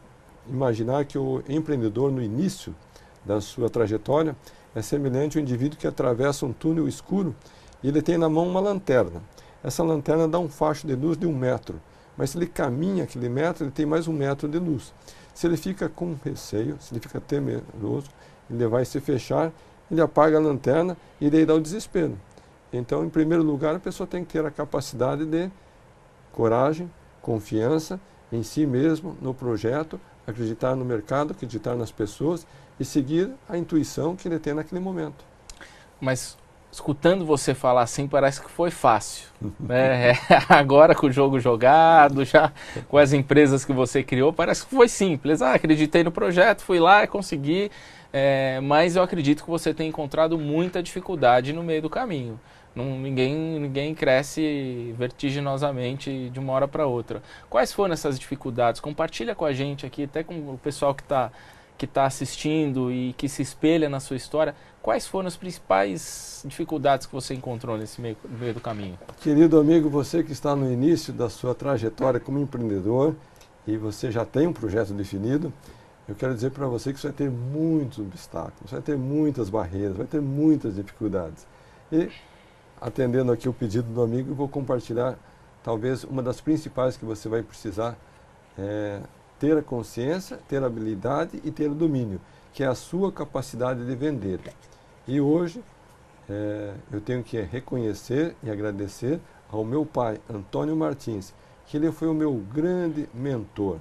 imaginar 0.48 1.04
que 1.04 1.18
o 1.18 1.42
empreendedor 1.48 2.10
no 2.12 2.22
início 2.22 2.74
da 3.24 3.40
sua 3.40 3.68
trajetória 3.68 4.36
é 4.76 4.82
semelhante 4.82 5.38
ao 5.38 5.42
indivíduo 5.42 5.78
que 5.78 5.86
atravessa 5.86 6.44
um 6.44 6.52
túnel 6.52 6.86
escuro 6.86 7.34
e 7.82 7.88
ele 7.88 8.02
tem 8.02 8.18
na 8.18 8.28
mão 8.28 8.46
uma 8.46 8.60
lanterna. 8.60 9.22
Essa 9.64 9.82
lanterna 9.82 10.28
dá 10.28 10.38
um 10.38 10.50
facho 10.50 10.86
de 10.86 10.94
luz 10.94 11.16
de 11.16 11.26
um 11.26 11.34
metro, 11.34 11.80
mas 12.14 12.30
se 12.30 12.38
ele 12.38 12.46
caminha 12.46 13.04
aquele 13.04 13.30
metro, 13.30 13.64
ele 13.64 13.70
tem 13.70 13.86
mais 13.86 14.06
um 14.06 14.12
metro 14.12 14.46
de 14.46 14.58
luz. 14.58 14.92
Se 15.34 15.46
ele 15.46 15.56
fica 15.56 15.88
com 15.88 16.14
receio, 16.22 16.76
se 16.78 16.92
ele 16.92 17.00
fica 17.00 17.18
temeroso, 17.18 18.10
ele 18.50 18.66
vai 18.66 18.84
se 18.84 19.00
fechar, 19.00 19.50
ele 19.90 20.02
apaga 20.02 20.36
a 20.36 20.40
lanterna 20.40 20.94
e 21.18 21.30
daí 21.30 21.46
dá 21.46 21.54
o 21.54 21.60
desespero. 21.60 22.18
Então, 22.70 23.02
em 23.02 23.08
primeiro 23.08 23.42
lugar, 23.42 23.74
a 23.74 23.80
pessoa 23.80 24.06
tem 24.06 24.26
que 24.26 24.32
ter 24.34 24.44
a 24.44 24.50
capacidade 24.50 25.24
de 25.24 25.50
coragem, 26.32 26.90
confiança 27.22 27.98
em 28.30 28.42
si 28.42 28.66
mesmo, 28.66 29.16
no 29.22 29.32
projeto, 29.32 29.98
acreditar 30.26 30.76
no 30.76 30.84
mercado, 30.84 31.30
acreditar 31.30 31.76
nas 31.76 31.90
pessoas 31.90 32.46
e 32.78 32.84
seguir 32.84 33.30
a 33.48 33.56
intuição 33.56 34.16
que 34.16 34.28
ele 34.28 34.38
tem 34.38 34.54
naquele 34.54 34.80
momento. 34.80 35.24
Mas 36.00 36.36
escutando 36.70 37.24
você 37.24 37.54
falar 37.54 37.82
assim, 37.82 38.06
parece 38.06 38.42
que 38.42 38.50
foi 38.50 38.70
fácil. 38.70 39.28
né? 39.58 40.12
Agora 40.48 40.94
com 40.94 41.06
o 41.06 41.12
jogo 41.12 41.40
jogado, 41.40 42.24
já 42.24 42.52
com 42.88 42.98
as 42.98 43.12
empresas 43.12 43.64
que 43.64 43.72
você 43.72 44.02
criou, 44.02 44.32
parece 44.32 44.64
que 44.64 44.74
foi 44.74 44.88
simples. 44.88 45.40
Ah, 45.40 45.54
acreditei 45.54 46.04
no 46.04 46.10
projeto, 46.10 46.62
fui 46.62 46.78
lá 46.78 47.04
e 47.04 47.06
consegui. 47.06 47.70
É, 48.12 48.60
mas 48.60 48.96
eu 48.96 49.02
acredito 49.02 49.42
que 49.42 49.50
você 49.50 49.74
tem 49.74 49.88
encontrado 49.88 50.38
muita 50.38 50.82
dificuldade 50.82 51.52
no 51.52 51.62
meio 51.62 51.82
do 51.82 51.90
caminho. 51.90 52.38
Não, 52.74 52.98
ninguém, 52.98 53.34
ninguém 53.58 53.94
cresce 53.94 54.94
vertiginosamente 54.98 56.28
de 56.28 56.38
uma 56.38 56.52
hora 56.52 56.68
para 56.68 56.86
outra. 56.86 57.22
Quais 57.48 57.72
foram 57.72 57.94
essas 57.94 58.18
dificuldades? 58.18 58.82
Compartilha 58.82 59.34
com 59.34 59.46
a 59.46 59.52
gente 59.54 59.86
aqui, 59.86 60.04
até 60.04 60.22
com 60.22 60.34
o 60.34 60.60
pessoal 60.62 60.94
que 60.94 61.02
está 61.02 61.32
que 61.76 61.84
está 61.84 62.06
assistindo 62.06 62.90
e 62.90 63.12
que 63.14 63.28
se 63.28 63.42
espelha 63.42 63.88
na 63.88 64.00
sua 64.00 64.16
história, 64.16 64.54
quais 64.82 65.06
foram 65.06 65.28
as 65.28 65.36
principais 65.36 66.42
dificuldades 66.46 67.06
que 67.06 67.12
você 67.12 67.34
encontrou 67.34 67.76
nesse 67.76 68.00
meio, 68.00 68.16
meio 68.24 68.54
do 68.54 68.60
caminho? 68.60 68.98
Querido 69.20 69.58
amigo, 69.58 69.90
você 69.90 70.22
que 70.22 70.32
está 70.32 70.56
no 70.56 70.70
início 70.70 71.12
da 71.12 71.28
sua 71.28 71.54
trajetória 71.54 72.18
como 72.18 72.38
empreendedor 72.38 73.14
e 73.66 73.76
você 73.76 74.10
já 74.10 74.24
tem 74.24 74.46
um 74.46 74.52
projeto 74.52 74.92
definido, 74.94 75.52
eu 76.08 76.14
quero 76.14 76.34
dizer 76.34 76.50
para 76.52 76.66
você 76.66 76.92
que 76.92 77.00
você 77.00 77.08
vai 77.08 77.16
ter 77.16 77.30
muitos 77.30 77.98
obstáculos, 77.98 78.70
vai 78.70 78.80
ter 78.80 78.96
muitas 78.96 79.50
barreiras, 79.50 79.96
vai 79.96 80.06
ter 80.06 80.20
muitas 80.20 80.76
dificuldades. 80.76 81.46
E, 81.90 82.08
atendendo 82.80 83.32
aqui 83.32 83.48
o 83.48 83.52
pedido 83.52 83.92
do 83.92 84.02
amigo, 84.02 84.30
eu 84.30 84.34
vou 84.34 84.48
compartilhar 84.48 85.18
talvez 85.64 86.04
uma 86.04 86.22
das 86.22 86.40
principais 86.40 86.96
que 86.96 87.04
você 87.04 87.28
vai 87.28 87.42
precisar 87.42 87.98
é, 88.56 89.00
ter 89.38 89.56
a 89.56 89.62
consciência, 89.62 90.38
ter 90.48 90.62
a 90.62 90.66
habilidade 90.66 91.40
e 91.44 91.50
ter 91.50 91.70
o 91.70 91.74
domínio, 91.74 92.20
que 92.52 92.62
é 92.62 92.66
a 92.66 92.74
sua 92.74 93.12
capacidade 93.12 93.84
de 93.84 93.94
vender. 93.94 94.40
E 95.06 95.20
hoje 95.20 95.62
é, 96.28 96.74
eu 96.90 97.00
tenho 97.00 97.22
que 97.22 97.40
reconhecer 97.40 98.34
e 98.42 98.50
agradecer 98.50 99.20
ao 99.50 99.64
meu 99.64 99.86
pai, 99.86 100.20
Antônio 100.28 100.76
Martins, 100.76 101.32
que 101.66 101.76
ele 101.76 101.92
foi 101.92 102.08
o 102.08 102.14
meu 102.14 102.34
grande 102.52 103.08
mentor. 103.14 103.78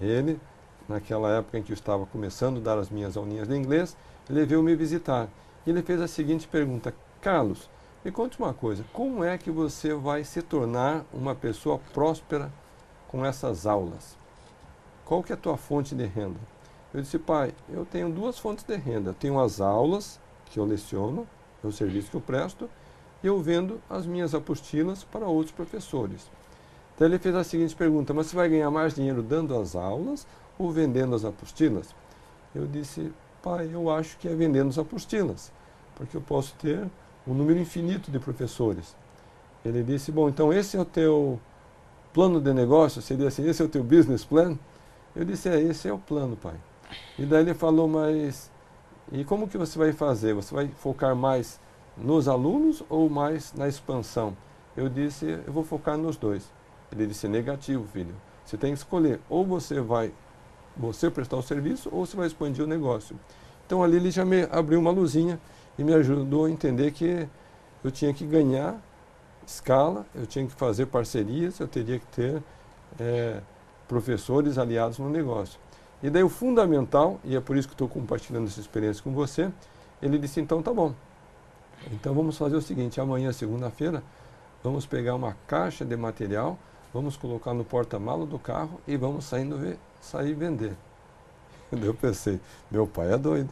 Ele, 0.00 0.40
naquela 0.88 1.30
época 1.30 1.58
em 1.58 1.62
que 1.62 1.72
eu 1.72 1.74
estava 1.74 2.06
começando 2.06 2.58
a 2.58 2.60
dar 2.60 2.78
as 2.78 2.90
minhas 2.90 3.16
aulinhas 3.16 3.48
de 3.48 3.56
inglês, 3.56 3.96
ele 4.28 4.44
veio 4.44 4.62
me 4.62 4.74
visitar. 4.74 5.28
E 5.66 5.70
ele 5.70 5.82
fez 5.82 6.00
a 6.00 6.08
seguinte 6.08 6.48
pergunta: 6.48 6.94
Carlos, 7.20 7.68
me 8.04 8.10
conte 8.10 8.38
uma 8.38 8.54
coisa, 8.54 8.84
como 8.92 9.22
é 9.22 9.36
que 9.36 9.50
você 9.50 9.92
vai 9.92 10.24
se 10.24 10.40
tornar 10.40 11.04
uma 11.12 11.34
pessoa 11.34 11.78
próspera 11.92 12.50
com 13.06 13.24
essas 13.24 13.66
aulas? 13.66 14.19
Qual 15.10 15.24
que 15.24 15.32
é 15.32 15.34
a 15.34 15.36
tua 15.36 15.56
fonte 15.56 15.92
de 15.92 16.06
renda? 16.06 16.38
Eu 16.94 17.00
disse, 17.00 17.18
pai, 17.18 17.52
eu 17.68 17.84
tenho 17.84 18.08
duas 18.08 18.38
fontes 18.38 18.62
de 18.62 18.76
renda. 18.76 19.10
Eu 19.10 19.14
tenho 19.14 19.40
as 19.40 19.60
aulas 19.60 20.20
que 20.46 20.60
eu 20.60 20.64
leciono, 20.64 21.26
é 21.64 21.66
o 21.66 21.72
serviço 21.72 22.12
que 22.12 22.16
eu 22.16 22.20
presto, 22.20 22.70
e 23.20 23.26
eu 23.26 23.40
vendo 23.40 23.80
as 23.90 24.06
minhas 24.06 24.36
apostilas 24.36 25.02
para 25.02 25.26
outros 25.26 25.50
professores. 25.50 26.30
Então 26.94 27.08
ele 27.08 27.18
fez 27.18 27.34
a 27.34 27.42
seguinte 27.42 27.74
pergunta, 27.74 28.14
mas 28.14 28.28
você 28.28 28.36
vai 28.36 28.48
ganhar 28.48 28.70
mais 28.70 28.94
dinheiro 28.94 29.20
dando 29.20 29.58
as 29.58 29.74
aulas 29.74 30.24
ou 30.56 30.70
vendendo 30.70 31.16
as 31.16 31.24
apostilas? 31.24 31.92
Eu 32.54 32.68
disse, 32.68 33.12
pai, 33.42 33.68
eu 33.72 33.90
acho 33.90 34.16
que 34.16 34.28
é 34.28 34.34
vendendo 34.36 34.68
as 34.68 34.78
apostilas, 34.78 35.50
porque 35.96 36.16
eu 36.16 36.20
posso 36.20 36.54
ter 36.54 36.88
um 37.26 37.34
número 37.34 37.58
infinito 37.58 38.12
de 38.12 38.20
professores. 38.20 38.94
Ele 39.64 39.82
disse, 39.82 40.12
bom, 40.12 40.28
então 40.28 40.52
esse 40.52 40.76
é 40.76 40.80
o 40.80 40.84
teu 40.84 41.40
plano 42.14 42.40
de 42.40 42.54
negócio, 42.54 43.02
seria 43.02 43.26
assim, 43.26 43.44
esse 43.48 43.60
é 43.60 43.64
o 43.64 43.68
teu 43.68 43.82
business 43.82 44.24
plan? 44.24 44.56
Eu 45.14 45.24
disse, 45.24 45.48
é, 45.48 45.60
esse 45.60 45.88
é 45.88 45.92
o 45.92 45.98
plano, 45.98 46.36
pai. 46.36 46.54
E 47.18 47.24
daí 47.24 47.42
ele 47.42 47.54
falou, 47.54 47.88
mas 47.88 48.50
e 49.12 49.24
como 49.24 49.48
que 49.48 49.58
você 49.58 49.78
vai 49.78 49.92
fazer? 49.92 50.34
Você 50.34 50.54
vai 50.54 50.68
focar 50.68 51.16
mais 51.16 51.58
nos 51.96 52.28
alunos 52.28 52.82
ou 52.88 53.10
mais 53.10 53.52
na 53.54 53.66
expansão? 53.68 54.36
Eu 54.76 54.88
disse, 54.88 55.26
eu 55.46 55.52
vou 55.52 55.64
focar 55.64 55.98
nos 55.98 56.16
dois. 56.16 56.52
Ele 56.92 57.06
disse, 57.06 57.26
negativo, 57.26 57.86
filho. 57.92 58.14
Você 58.44 58.56
tem 58.56 58.72
que 58.72 58.78
escolher. 58.78 59.20
Ou 59.28 59.44
você 59.44 59.80
vai 59.80 60.12
você 60.76 61.10
prestar 61.10 61.36
o 61.36 61.42
serviço 61.42 61.88
ou 61.92 62.06
você 62.06 62.16
vai 62.16 62.26
expandir 62.26 62.64
o 62.64 62.66
negócio. 62.66 63.18
Então 63.66 63.82
ali 63.82 63.96
ele 63.96 64.10
já 64.10 64.24
me 64.24 64.42
abriu 64.50 64.78
uma 64.78 64.90
luzinha 64.90 65.40
e 65.78 65.84
me 65.84 65.92
ajudou 65.94 66.46
a 66.46 66.50
entender 66.50 66.92
que 66.92 67.28
eu 67.82 67.90
tinha 67.90 68.14
que 68.14 68.24
ganhar 68.24 68.80
escala, 69.46 70.06
eu 70.14 70.26
tinha 70.26 70.46
que 70.46 70.52
fazer 70.52 70.86
parcerias, 70.86 71.58
eu 71.58 71.66
teria 71.66 71.98
que 71.98 72.06
ter 72.06 72.42
é, 72.98 73.40
professores 73.90 74.56
aliados 74.56 75.00
no 75.00 75.10
negócio. 75.10 75.58
E 76.00 76.08
daí 76.08 76.22
o 76.22 76.28
fundamental, 76.28 77.18
e 77.24 77.34
é 77.34 77.40
por 77.40 77.56
isso 77.56 77.66
que 77.66 77.74
estou 77.74 77.88
compartilhando 77.88 78.46
essa 78.46 78.60
experiência 78.60 79.02
com 79.02 79.10
você, 79.10 79.50
ele 80.00 80.16
disse, 80.16 80.40
então 80.40 80.62
tá 80.62 80.72
bom. 80.72 80.94
Então 81.90 82.14
vamos 82.14 82.38
fazer 82.38 82.54
o 82.54 82.62
seguinte, 82.62 83.00
amanhã, 83.00 83.32
segunda-feira, 83.32 84.00
vamos 84.62 84.86
pegar 84.86 85.16
uma 85.16 85.36
caixa 85.48 85.84
de 85.84 85.96
material, 85.96 86.56
vamos 86.94 87.16
colocar 87.16 87.52
no 87.52 87.64
porta-malo 87.64 88.26
do 88.26 88.38
carro 88.38 88.80
e 88.86 88.96
vamos 88.96 89.24
saindo, 89.24 89.76
sair 90.00 90.34
vender. 90.34 90.76
Eu 91.72 91.92
pensei, 91.92 92.40
meu 92.70 92.86
pai 92.86 93.12
é 93.12 93.18
doido. 93.18 93.50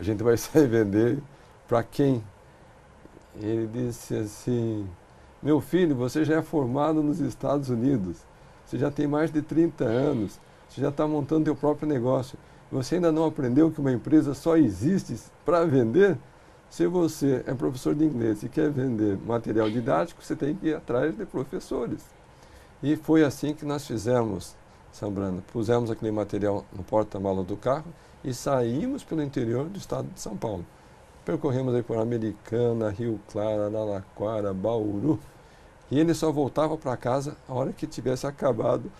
A 0.00 0.02
gente 0.02 0.22
vai 0.22 0.36
sair 0.38 0.66
vender 0.66 1.18
para 1.68 1.82
quem? 1.82 2.24
Ele 3.36 3.66
disse 3.66 4.16
assim, 4.16 4.88
meu 5.42 5.60
filho, 5.60 5.94
você 5.94 6.24
já 6.24 6.36
é 6.36 6.42
formado 6.42 7.02
nos 7.02 7.20
Estados 7.20 7.68
Unidos, 7.68 8.16
você 8.68 8.76
já 8.76 8.90
tem 8.90 9.06
mais 9.06 9.32
de 9.32 9.40
30 9.40 9.82
anos, 9.82 10.38
você 10.68 10.82
já 10.82 10.90
está 10.90 11.06
montando 11.06 11.46
seu 11.46 11.56
próprio 11.56 11.88
negócio. 11.88 12.38
Você 12.70 12.96
ainda 12.96 13.10
não 13.10 13.24
aprendeu 13.24 13.70
que 13.70 13.80
uma 13.80 13.90
empresa 13.90 14.34
só 14.34 14.58
existe 14.58 15.16
para 15.42 15.64
vender? 15.64 16.18
Se 16.68 16.86
você 16.86 17.42
é 17.46 17.54
professor 17.54 17.94
de 17.94 18.04
inglês 18.04 18.42
e 18.42 18.48
quer 18.48 18.70
vender 18.70 19.16
material 19.24 19.70
didático, 19.70 20.22
você 20.22 20.36
tem 20.36 20.54
que 20.54 20.68
ir 20.68 20.74
atrás 20.74 21.16
de 21.16 21.24
professores. 21.24 22.04
E 22.82 22.94
foi 22.94 23.24
assim 23.24 23.54
que 23.54 23.64
nós 23.64 23.86
fizemos, 23.86 24.54
Sambrana. 24.92 25.42
Pusemos 25.50 25.90
aquele 25.90 26.12
material 26.12 26.66
no 26.76 26.84
porta-mala 26.84 27.42
do 27.42 27.56
carro 27.56 27.86
e 28.22 28.34
saímos 28.34 29.02
pelo 29.02 29.22
interior 29.22 29.64
do 29.64 29.78
estado 29.78 30.08
de 30.12 30.20
São 30.20 30.36
Paulo. 30.36 30.66
Percorremos 31.24 31.74
aí 31.74 31.82
por 31.82 31.96
Americana, 31.96 32.90
Rio 32.90 33.18
Claro, 33.32 33.62
Araraquara, 33.62 34.52
Bauru. 34.52 35.18
E 35.90 35.98
ele 35.98 36.14
só 36.14 36.30
voltava 36.30 36.76
para 36.76 36.96
casa 36.96 37.36
a 37.48 37.54
hora 37.54 37.72
que 37.72 37.86
tivesse 37.86 38.26
acabado 38.26 38.90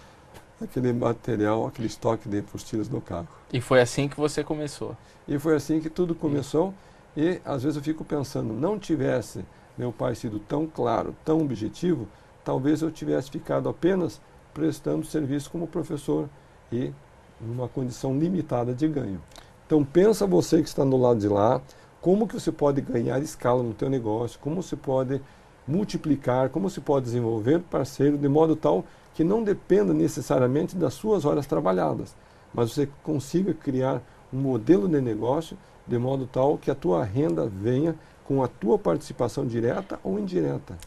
aquele 0.60 0.92
material, 0.92 1.66
aquele 1.66 1.86
estoque 1.86 2.28
de 2.28 2.38
apostilas 2.38 2.88
no 2.88 3.00
carro. 3.00 3.28
E 3.52 3.60
foi 3.60 3.80
assim 3.80 4.08
que 4.08 4.16
você 4.16 4.42
começou? 4.42 4.96
E 5.26 5.38
foi 5.38 5.54
assim 5.54 5.80
que 5.80 5.90
tudo 5.90 6.14
começou. 6.14 6.74
E 7.16 7.40
às 7.44 7.62
vezes 7.62 7.76
eu 7.76 7.82
fico 7.82 8.04
pensando, 8.04 8.52
não 8.52 8.78
tivesse 8.78 9.44
meu 9.76 9.92
pai 9.92 10.14
sido 10.14 10.38
tão 10.40 10.66
claro, 10.66 11.14
tão 11.24 11.40
objetivo, 11.40 12.08
talvez 12.44 12.82
eu 12.82 12.90
tivesse 12.90 13.30
ficado 13.30 13.68
apenas 13.68 14.20
prestando 14.52 15.06
serviço 15.06 15.50
como 15.50 15.66
professor 15.66 16.28
e 16.72 16.92
numa 17.40 17.68
condição 17.68 18.18
limitada 18.18 18.74
de 18.74 18.88
ganho. 18.88 19.22
Então 19.66 19.84
pensa 19.84 20.26
você 20.26 20.60
que 20.62 20.68
está 20.68 20.84
do 20.84 20.96
lado 20.96 21.20
de 21.20 21.28
lá, 21.28 21.60
como 22.00 22.26
que 22.26 22.34
você 22.34 22.50
pode 22.50 22.80
ganhar 22.80 23.20
escala 23.20 23.62
no 23.62 23.74
teu 23.74 23.88
negócio, 23.88 24.40
como 24.40 24.62
você 24.62 24.74
pode 24.74 25.20
multiplicar, 25.68 26.48
como 26.48 26.70
se 26.70 26.80
pode 26.80 27.04
desenvolver 27.04 27.60
parceiro 27.60 28.16
de 28.16 28.28
modo 28.28 28.56
tal 28.56 28.84
que 29.14 29.22
não 29.22 29.42
dependa 29.42 29.92
necessariamente 29.92 30.74
das 30.74 30.94
suas 30.94 31.24
horas 31.24 31.46
trabalhadas, 31.46 32.16
mas 32.54 32.72
você 32.72 32.88
consiga 33.02 33.52
criar 33.52 34.00
um 34.32 34.38
modelo 34.38 34.88
de 34.88 35.00
negócio 35.00 35.56
de 35.86 35.98
modo 35.98 36.26
tal 36.26 36.56
que 36.56 36.70
a 36.70 36.74
tua 36.74 37.04
renda 37.04 37.46
venha 37.46 37.94
com 38.24 38.42
a 38.42 38.48
tua 38.48 38.78
participação 38.78 39.46
direta 39.46 39.98
ou 40.04 40.18
indireta. 40.18 40.78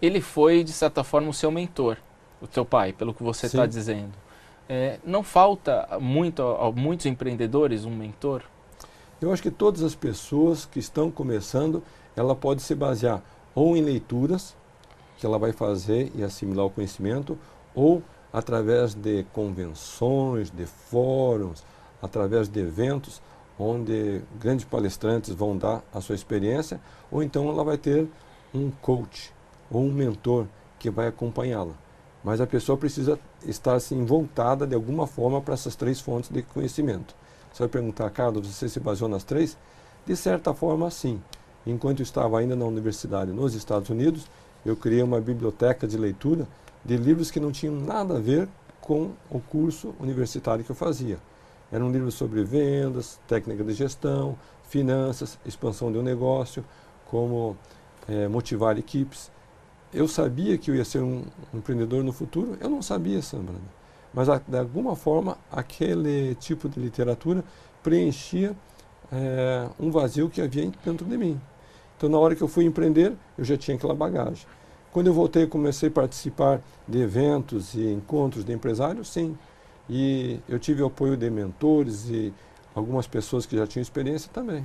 Ele 0.00 0.20
foi, 0.20 0.62
de 0.62 0.72
certa 0.72 1.02
forma, 1.02 1.28
o 1.28 1.34
seu 1.34 1.50
mentor, 1.50 1.96
o 2.40 2.46
teu 2.46 2.64
pai, 2.64 2.92
pelo 2.92 3.14
que 3.14 3.22
você 3.22 3.46
está 3.46 3.66
dizendo. 3.66 4.12
É, 4.68 4.98
não 5.04 5.22
falta 5.22 5.88
muito 6.00 6.42
a 6.42 6.70
muitos 6.70 7.06
empreendedores 7.06 7.84
um 7.84 7.96
mentor? 7.96 8.42
Eu 9.20 9.32
acho 9.32 9.42
que 9.42 9.50
todas 9.50 9.82
as 9.82 9.94
pessoas 9.94 10.66
que 10.66 10.78
estão 10.78 11.10
começando, 11.10 11.82
ela 12.14 12.34
pode 12.36 12.62
se 12.62 12.74
basear 12.74 13.22
ou 13.58 13.76
em 13.76 13.80
leituras 13.82 14.54
que 15.18 15.26
ela 15.26 15.36
vai 15.36 15.50
fazer 15.50 16.12
e 16.14 16.22
assimilar 16.22 16.66
o 16.66 16.70
conhecimento, 16.70 17.36
ou 17.74 18.00
através 18.32 18.94
de 18.94 19.24
convenções, 19.32 20.48
de 20.48 20.64
fóruns, 20.64 21.64
através 22.00 22.48
de 22.48 22.60
eventos 22.60 23.20
onde 23.58 24.22
grandes 24.38 24.64
palestrantes 24.64 25.34
vão 25.34 25.58
dar 25.58 25.82
a 25.92 26.00
sua 26.00 26.14
experiência, 26.14 26.80
ou 27.10 27.20
então 27.20 27.48
ela 27.48 27.64
vai 27.64 27.76
ter 27.76 28.06
um 28.54 28.70
coach 28.70 29.34
ou 29.68 29.82
um 29.82 29.92
mentor 29.92 30.46
que 30.78 30.88
vai 30.88 31.08
acompanhá-la. 31.08 31.74
Mas 32.22 32.40
a 32.40 32.46
pessoa 32.46 32.78
precisa 32.78 33.18
estar 33.44 33.74
assim, 33.74 34.04
voltada 34.04 34.68
de 34.68 34.76
alguma 34.76 35.04
forma 35.04 35.40
para 35.40 35.54
essas 35.54 35.74
três 35.74 36.00
fontes 36.00 36.30
de 36.30 36.42
conhecimento. 36.42 37.12
Você 37.52 37.64
vai 37.64 37.68
perguntar, 37.68 38.08
Carlos, 38.10 38.46
você 38.46 38.68
se 38.68 38.78
baseou 38.78 39.10
nas 39.10 39.24
três? 39.24 39.58
De 40.06 40.14
certa 40.14 40.54
forma, 40.54 40.88
sim. 40.92 41.20
Enquanto 41.68 42.00
estava 42.00 42.38
ainda 42.38 42.56
na 42.56 42.64
universidade 42.64 43.30
nos 43.30 43.54
Estados 43.54 43.90
Unidos, 43.90 44.26
eu 44.64 44.74
criei 44.74 45.02
uma 45.02 45.20
biblioteca 45.20 45.86
de 45.86 45.98
leitura 45.98 46.48
de 46.82 46.96
livros 46.96 47.30
que 47.30 47.38
não 47.38 47.52
tinham 47.52 47.74
nada 47.74 48.16
a 48.16 48.18
ver 48.18 48.48
com 48.80 49.10
o 49.30 49.38
curso 49.38 49.94
universitário 50.00 50.64
que 50.64 50.70
eu 50.70 50.74
fazia. 50.74 51.18
Eram 51.70 51.92
livros 51.92 52.14
sobre 52.14 52.42
vendas, 52.42 53.20
técnica 53.28 53.62
de 53.62 53.74
gestão, 53.74 54.34
finanças, 54.66 55.38
expansão 55.44 55.92
de 55.92 55.98
um 55.98 56.02
negócio, 56.02 56.64
como 57.10 57.54
é, 58.08 58.26
motivar 58.26 58.78
equipes. 58.78 59.30
Eu 59.92 60.08
sabia 60.08 60.56
que 60.56 60.70
eu 60.70 60.74
ia 60.74 60.86
ser 60.86 61.00
um, 61.00 61.22
um 61.52 61.58
empreendedor 61.58 62.02
no 62.02 62.14
futuro? 62.14 62.56
Eu 62.62 62.70
não 62.70 62.80
sabia, 62.80 63.20
Sandra. 63.20 63.54
Mas, 64.14 64.26
de 64.26 64.58
alguma 64.58 64.96
forma, 64.96 65.36
aquele 65.52 66.34
tipo 66.36 66.66
de 66.66 66.80
literatura 66.80 67.44
preenchia 67.82 68.56
é, 69.12 69.68
um 69.78 69.90
vazio 69.90 70.30
que 70.30 70.40
havia 70.40 70.70
dentro 70.82 71.04
de 71.04 71.18
mim. 71.18 71.38
Então, 71.98 72.08
na 72.08 72.16
hora 72.16 72.36
que 72.36 72.42
eu 72.42 72.46
fui 72.46 72.64
empreender, 72.64 73.12
eu 73.36 73.44
já 73.44 73.56
tinha 73.56 73.76
aquela 73.76 73.92
bagagem. 73.92 74.46
Quando 74.92 75.08
eu 75.08 75.12
voltei, 75.12 75.48
comecei 75.48 75.88
a 75.88 75.92
participar 75.92 76.60
de 76.86 77.00
eventos 77.00 77.74
e 77.74 77.92
encontros 77.92 78.44
de 78.44 78.52
empresários, 78.52 79.08
sim. 79.08 79.36
E 79.90 80.38
eu 80.48 80.60
tive 80.60 80.80
o 80.80 80.86
apoio 80.86 81.16
de 81.16 81.28
mentores 81.28 82.08
e 82.08 82.32
algumas 82.72 83.08
pessoas 83.08 83.44
que 83.44 83.56
já 83.56 83.66
tinham 83.66 83.82
experiência 83.82 84.30
também. 84.32 84.64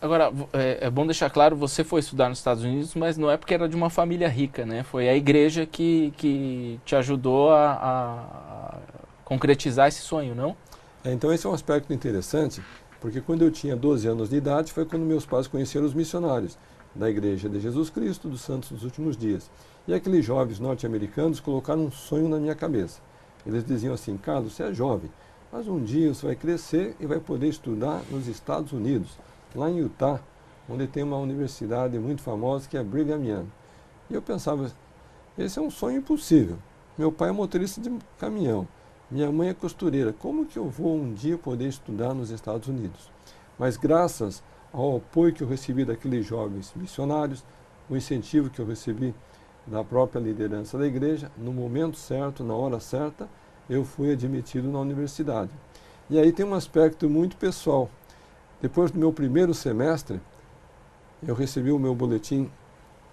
Agora, 0.00 0.32
é, 0.52 0.78
é, 0.82 0.90
bom 0.90 1.04
deixar 1.04 1.28
claro, 1.28 1.56
você 1.56 1.82
foi 1.82 2.00
estudar 2.00 2.28
nos 2.28 2.38
Estados 2.38 2.62
Unidos, 2.62 2.94
mas 2.94 3.18
não 3.18 3.28
é 3.28 3.36
porque 3.36 3.52
era 3.52 3.68
de 3.68 3.74
uma 3.74 3.90
família 3.90 4.28
rica, 4.28 4.64
né? 4.64 4.84
Foi 4.84 5.08
a 5.08 5.16
igreja 5.16 5.66
que, 5.66 6.14
que 6.16 6.80
te 6.84 6.94
ajudou 6.94 7.50
a, 7.50 7.72
a 7.72 8.78
concretizar 9.24 9.88
esse 9.88 10.00
sonho, 10.00 10.36
não? 10.36 10.56
É, 11.04 11.12
então 11.12 11.32
esse 11.32 11.46
é 11.46 11.50
um 11.50 11.54
aspecto 11.54 11.92
interessante, 11.92 12.62
porque 13.00 13.20
quando 13.20 13.42
eu 13.42 13.50
tinha 13.50 13.74
12 13.74 14.06
anos 14.06 14.28
de 14.28 14.36
idade 14.36 14.72
foi 14.72 14.84
quando 14.84 15.02
meus 15.02 15.24
pais 15.24 15.46
conheceram 15.46 15.86
os 15.86 15.94
missionários 15.94 16.58
da 16.94 17.08
Igreja 17.08 17.48
de 17.48 17.60
Jesus 17.60 17.88
Cristo 17.88 18.28
dos 18.28 18.42
Santos 18.42 18.70
dos 18.70 18.84
Últimos 18.84 19.16
Dias. 19.16 19.50
E 19.86 19.94
aqueles 19.94 20.24
jovens 20.24 20.60
norte-americanos 20.60 21.40
colocaram 21.40 21.84
um 21.84 21.90
sonho 21.90 22.28
na 22.28 22.38
minha 22.38 22.54
cabeça. 22.54 23.00
Eles 23.46 23.64
diziam 23.64 23.94
assim: 23.94 24.16
Carlos, 24.16 24.52
você 24.52 24.64
é 24.64 24.74
jovem, 24.74 25.10
mas 25.50 25.66
um 25.66 25.82
dia 25.82 26.12
você 26.12 26.26
vai 26.26 26.36
crescer 26.36 26.94
e 27.00 27.06
vai 27.06 27.18
poder 27.18 27.48
estudar 27.48 28.02
nos 28.10 28.28
Estados 28.28 28.72
Unidos, 28.72 29.16
lá 29.54 29.70
em 29.70 29.78
Utah, 29.78 30.20
onde 30.68 30.86
tem 30.86 31.02
uma 31.02 31.16
universidade 31.16 31.98
muito 31.98 32.22
famosa 32.22 32.68
que 32.68 32.76
é 32.76 32.82
Brigham 32.82 33.24
Young. 33.24 33.46
E 34.10 34.14
eu 34.14 34.20
pensava: 34.20 34.70
esse 35.38 35.58
é 35.58 35.62
um 35.62 35.70
sonho 35.70 35.98
impossível. 35.98 36.58
Meu 36.98 37.10
pai 37.10 37.30
é 37.30 37.32
motorista 37.32 37.80
de 37.80 37.90
caminhão. 38.18 38.68
Minha 39.10 39.32
mãe 39.32 39.48
é 39.48 39.54
costureira. 39.54 40.12
Como 40.12 40.46
que 40.46 40.56
eu 40.56 40.68
vou 40.68 40.94
um 40.94 41.12
dia 41.12 41.36
poder 41.36 41.66
estudar 41.66 42.14
nos 42.14 42.30
Estados 42.30 42.68
Unidos? 42.68 43.10
Mas 43.58 43.76
graças 43.76 44.40
ao 44.72 44.98
apoio 44.98 45.32
que 45.32 45.42
eu 45.42 45.48
recebi 45.48 45.84
daqueles 45.84 46.24
jovens 46.24 46.72
missionários, 46.76 47.44
o 47.88 47.96
incentivo 47.96 48.50
que 48.50 48.60
eu 48.60 48.66
recebi 48.66 49.12
da 49.66 49.82
própria 49.82 50.20
liderança 50.20 50.78
da 50.78 50.86
igreja, 50.86 51.30
no 51.36 51.52
momento 51.52 51.96
certo, 51.96 52.44
na 52.44 52.54
hora 52.54 52.78
certa, 52.78 53.28
eu 53.68 53.84
fui 53.84 54.12
admitido 54.12 54.70
na 54.70 54.78
universidade. 54.78 55.50
E 56.08 56.16
aí 56.16 56.32
tem 56.32 56.46
um 56.46 56.54
aspecto 56.54 57.10
muito 57.10 57.36
pessoal. 57.36 57.90
Depois 58.62 58.92
do 58.92 58.98
meu 58.98 59.12
primeiro 59.12 59.52
semestre, 59.52 60.20
eu 61.20 61.34
recebi 61.34 61.72
o 61.72 61.78
meu 61.80 61.96
boletim 61.96 62.48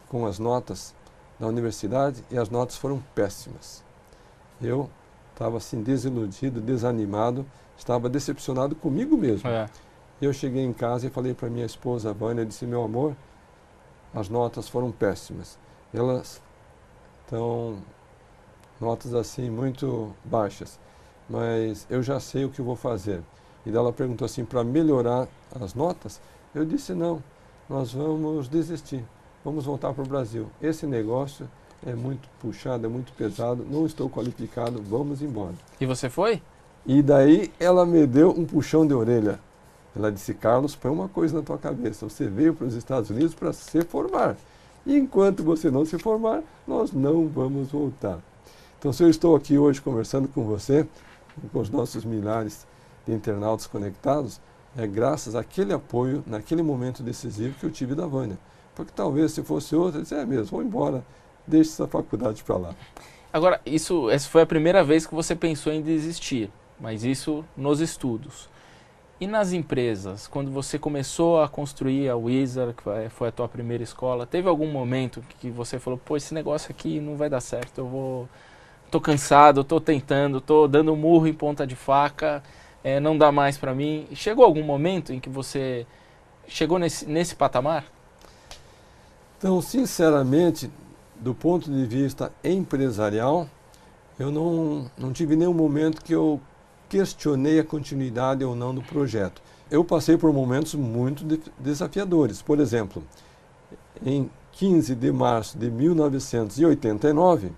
com 0.07 0.27
as 0.27 0.37
notas 0.37 0.95
da 1.39 1.47
universidade 1.47 2.23
e 2.29 2.37
as 2.37 2.51
notas 2.51 2.77
foram 2.77 3.03
péssimas. 3.15 3.83
Eu 4.61 4.89
estava 5.37 5.57
assim 5.57 5.83
desiludido, 5.83 6.59
desanimado, 6.59 7.45
estava 7.77 8.09
decepcionado 8.09 8.75
comigo 8.75 9.15
mesmo. 9.15 9.47
É. 9.47 9.69
Eu 10.19 10.33
cheguei 10.33 10.63
em 10.63 10.73
casa 10.73 11.05
e 11.05 11.09
falei 11.11 11.35
para 11.35 11.47
minha 11.47 11.65
esposa 11.65 12.11
Vânia, 12.11 12.43
disse, 12.43 12.65
meu 12.65 12.83
amor, 12.83 13.15
as 14.15 14.29
notas 14.29 14.67
foram 14.67 14.91
péssimas. 14.91 15.59
Elas 15.93 16.41
estão 17.23 17.77
notas 18.81 19.13
assim 19.13 19.47
muito 19.47 20.11
baixas, 20.25 20.79
mas 21.29 21.85
eu 21.87 22.01
já 22.01 22.19
sei 22.19 22.43
o 22.43 22.49
que 22.49 22.61
vou 22.61 22.75
fazer. 22.75 23.21
E 23.63 23.69
ela 23.69 23.93
perguntou 23.93 24.25
assim, 24.25 24.43
para 24.43 24.63
melhorar 24.63 25.27
as 25.61 25.75
notas? 25.75 26.19
Eu 26.55 26.65
disse, 26.65 26.93
não, 26.93 27.21
nós 27.69 27.93
vamos 27.93 28.47
desistir, 28.47 29.05
vamos 29.45 29.65
voltar 29.65 29.93
para 29.93 30.03
o 30.03 30.07
Brasil. 30.07 30.49
Esse 30.59 30.87
negócio 30.87 31.47
é 31.87 31.95
muito 31.95 32.27
puxado, 32.39 32.85
é 32.85 32.89
muito 32.89 33.13
pesado, 33.13 33.65
não 33.69 33.85
estou 33.85 34.09
qualificado, 34.09 34.81
vamos 34.81 35.21
embora. 35.21 35.53
E 35.79 35.85
você 35.85 36.09
foi? 36.09 36.41
E 36.85 37.01
daí 37.01 37.49
ela 37.57 37.85
me 37.85 38.05
deu 38.05 38.29
um 38.29 38.45
puxão 38.45 38.85
de 38.85 38.93
orelha. 38.93 39.39
Ela 39.95 40.11
disse, 40.11 40.33
Carlos, 40.33 40.75
põe 40.75 40.91
uma 40.91 41.07
coisa 41.07 41.37
na 41.37 41.41
tua 41.41 41.57
cabeça. 41.57 42.07
Você 42.07 42.27
veio 42.27 42.53
para 42.53 42.67
os 42.67 42.75
Estados 42.75 43.09
Unidos 43.09 43.33
para 43.33 43.53
se 43.53 43.81
formar. 43.83 44.35
E 44.85 44.97
enquanto 44.97 45.43
você 45.43 45.71
não 45.71 45.85
se 45.85 45.97
formar, 45.97 46.43
nós 46.67 46.91
não 46.91 47.27
vamos 47.27 47.71
voltar. 47.71 48.19
Então, 48.77 48.91
se 48.91 49.01
eu 49.03 49.09
estou 49.09 49.35
aqui 49.35 49.57
hoje 49.57 49.81
conversando 49.81 50.27
com 50.27 50.43
você, 50.43 50.85
com 51.51 51.59
os 51.59 51.69
nossos 51.69 52.03
milhares 52.03 52.67
de 53.05 53.13
internautas 53.13 53.65
conectados, 53.65 54.41
é 54.77 54.85
graças 54.85 55.35
àquele 55.35 55.73
apoio, 55.73 56.23
naquele 56.27 56.61
momento 56.61 57.01
decisivo 57.01 57.55
que 57.57 57.65
eu 57.65 57.71
tive 57.71 57.95
da 57.95 58.05
Vânia. 58.05 58.37
Porque 58.75 58.91
talvez 58.95 59.31
se 59.31 59.41
fosse 59.41 59.75
outra, 59.75 59.99
eu 59.99 60.03
disse, 60.03 60.13
é 60.13 60.25
mesmo, 60.25 60.45
vou 60.57 60.61
embora, 60.61 61.03
deixe 61.47 61.71
essa 61.71 61.87
faculdade 61.87 62.43
para 62.43 62.57
lá. 62.57 62.75
Agora, 63.31 63.61
isso, 63.65 64.09
essa 64.09 64.27
foi 64.27 64.41
a 64.41 64.45
primeira 64.45 64.83
vez 64.83 65.05
que 65.05 65.15
você 65.15 65.35
pensou 65.35 65.71
em 65.71 65.81
desistir 65.81 66.51
mas 66.79 67.03
isso 67.03 67.43
nos 67.55 67.79
estudos. 67.79 68.49
E 69.19 69.25
nas 69.25 69.51
empresas, 69.51 70.27
quando 70.27 70.51
você 70.51 70.77
começou 70.77 71.41
a 71.41 71.49
construir 71.49 72.07
a 72.07 72.15
Wizard, 72.15 72.75
que 72.75 73.09
foi 73.09 73.29
a 73.29 73.31
tua 73.31 73.47
primeira 73.47 73.83
escola, 73.83 74.27
teve 74.27 74.47
algum 74.47 74.71
momento 74.71 75.23
que 75.39 75.49
você 75.49 75.79
falou, 75.79 75.99
pô, 76.03 76.15
esse 76.15 76.35
negócio 76.35 76.69
aqui 76.69 76.99
não 76.99 77.15
vai 77.15 77.29
dar 77.29 77.41
certo, 77.41 77.79
eu 77.79 77.87
vou... 77.87 78.29
Tô 78.89 79.01
cansado, 79.01 79.65
tô 79.65 79.81
tentando, 79.81 80.39
tô 80.39 80.65
dando 80.65 80.95
murro 80.95 81.27
em 81.27 81.33
ponta 81.33 81.67
de 81.67 81.75
faca, 81.75 82.41
é, 82.81 83.01
não 83.01 83.17
dá 83.17 83.33
mais 83.33 83.57
para 83.57 83.73
mim. 83.75 84.07
Chegou 84.13 84.45
algum 84.45 84.63
momento 84.63 85.11
em 85.11 85.19
que 85.19 85.29
você 85.29 85.85
chegou 86.47 86.79
nesse, 86.79 87.05
nesse 87.05 87.35
patamar? 87.35 87.83
Então, 89.37 89.59
sinceramente, 89.61 90.71
do 91.19 91.33
ponto 91.33 91.71
de 91.71 91.85
vista 91.85 92.31
empresarial, 92.43 93.47
eu 94.19 94.31
não, 94.31 94.89
não 94.97 95.11
tive 95.11 95.35
nenhum 95.35 95.53
momento 95.53 96.03
que 96.03 96.13
eu 96.13 96.39
questionei 96.89 97.59
a 97.59 97.63
continuidade 97.63 98.43
ou 98.43 98.55
não 98.55 98.73
do 98.73 98.81
projeto. 98.81 99.41
Eu 99.69 99.83
passei 99.83 100.17
por 100.17 100.31
momentos 100.31 100.73
muito 100.75 101.25
desafiadores. 101.59 102.41
Por 102.41 102.59
exemplo, 102.59 103.03
em 104.05 104.29
15 104.53 104.95
de 104.95 105.11
março 105.11 105.57
de 105.57 105.69
1989, 105.69 107.51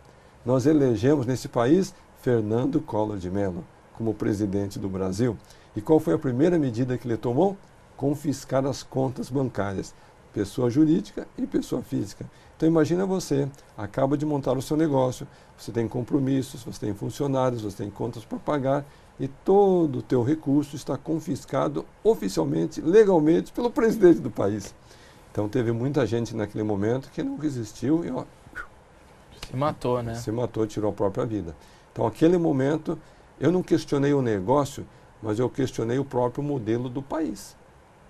nós 0.46 0.66
elegemos 0.66 1.26
nesse 1.26 1.48
país 1.48 1.94
Fernando 2.22 2.82
Collor 2.82 3.18
de 3.18 3.30
Mello 3.30 3.64
como 3.94 4.14
presidente 4.14 4.80
do 4.80 4.90
Brasil. 4.90 5.38
E 5.76 5.82
qual 5.82 6.00
foi 6.00 6.14
a 6.14 6.20
primeira 6.20 6.58
medida 6.58 6.98
que 6.98 7.08
ele 7.08 7.18
tomou? 7.18 7.56
Confiscar 7.96 8.66
as 8.66 8.82
contas 8.82 9.30
bancárias, 9.30 9.94
pessoa 10.34 10.70
jurídica 10.70 11.28
e 11.38 11.46
pessoa 11.46 11.82
física. 11.82 12.26
Então 12.60 12.68
imagina 12.68 13.06
você, 13.06 13.48
acaba 13.78 14.18
de 14.18 14.26
montar 14.26 14.58
o 14.58 14.62
seu 14.62 14.76
negócio, 14.76 15.26
você 15.58 15.72
tem 15.72 15.88
compromissos, 15.88 16.62
você 16.62 16.88
tem 16.88 16.94
funcionários, 16.94 17.62
você 17.62 17.78
tem 17.78 17.90
contas 17.90 18.26
para 18.26 18.38
pagar 18.38 18.86
e 19.18 19.30
todo 19.30 20.00
o 20.00 20.02
teu 20.02 20.24
recurso 20.24 20.76
está 20.76 20.98
confiscado 20.98 21.86
oficialmente, 22.04 22.82
legalmente, 22.82 23.54
pelo 23.54 23.72
presidente 23.72 24.20
do 24.20 24.30
país. 24.30 24.76
Então 25.32 25.48
teve 25.48 25.72
muita 25.72 26.06
gente 26.06 26.36
naquele 26.36 26.66
momento 26.66 27.10
que 27.12 27.24
não 27.24 27.38
resistiu 27.38 28.04
e 28.04 28.12
ó, 28.12 28.26
se 29.48 29.56
matou, 29.56 30.04
né? 30.04 30.16
Se 30.16 30.30
matou, 30.30 30.68
tirou 30.68 30.92
a 30.92 30.94
própria 30.94 31.26
vida. 31.26 31.56
Então 31.94 32.06
aquele 32.06 32.38
momento 32.38 33.00
eu 33.40 33.54
não 33.54 33.64
questionei 33.64 34.12
o 34.12 34.22
negócio, 34.22 34.86
mas 35.24 35.40
eu 35.40 35.50
questionei 35.50 35.98
o 35.98 36.04
próprio 36.04 36.44
modelo 36.44 36.90
do 36.90 37.02
país. 37.02 37.56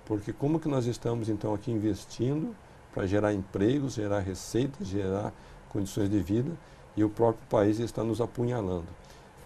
Porque 0.05 0.33
como 0.33 0.59
que 0.59 0.67
nós 0.67 0.87
estamos 0.87 1.29
então 1.29 1.53
aqui 1.53 1.69
investindo 1.69 2.55
para 2.99 3.07
gerar 3.07 3.33
empregos, 3.33 3.93
gerar 3.93 4.19
receitas, 4.19 4.85
gerar 4.85 5.31
condições 5.69 6.09
de 6.09 6.19
vida 6.19 6.51
e 6.97 7.03
o 7.03 7.09
próprio 7.09 7.47
país 7.49 7.79
está 7.79 8.03
nos 8.03 8.19
apunhalando. 8.19 8.87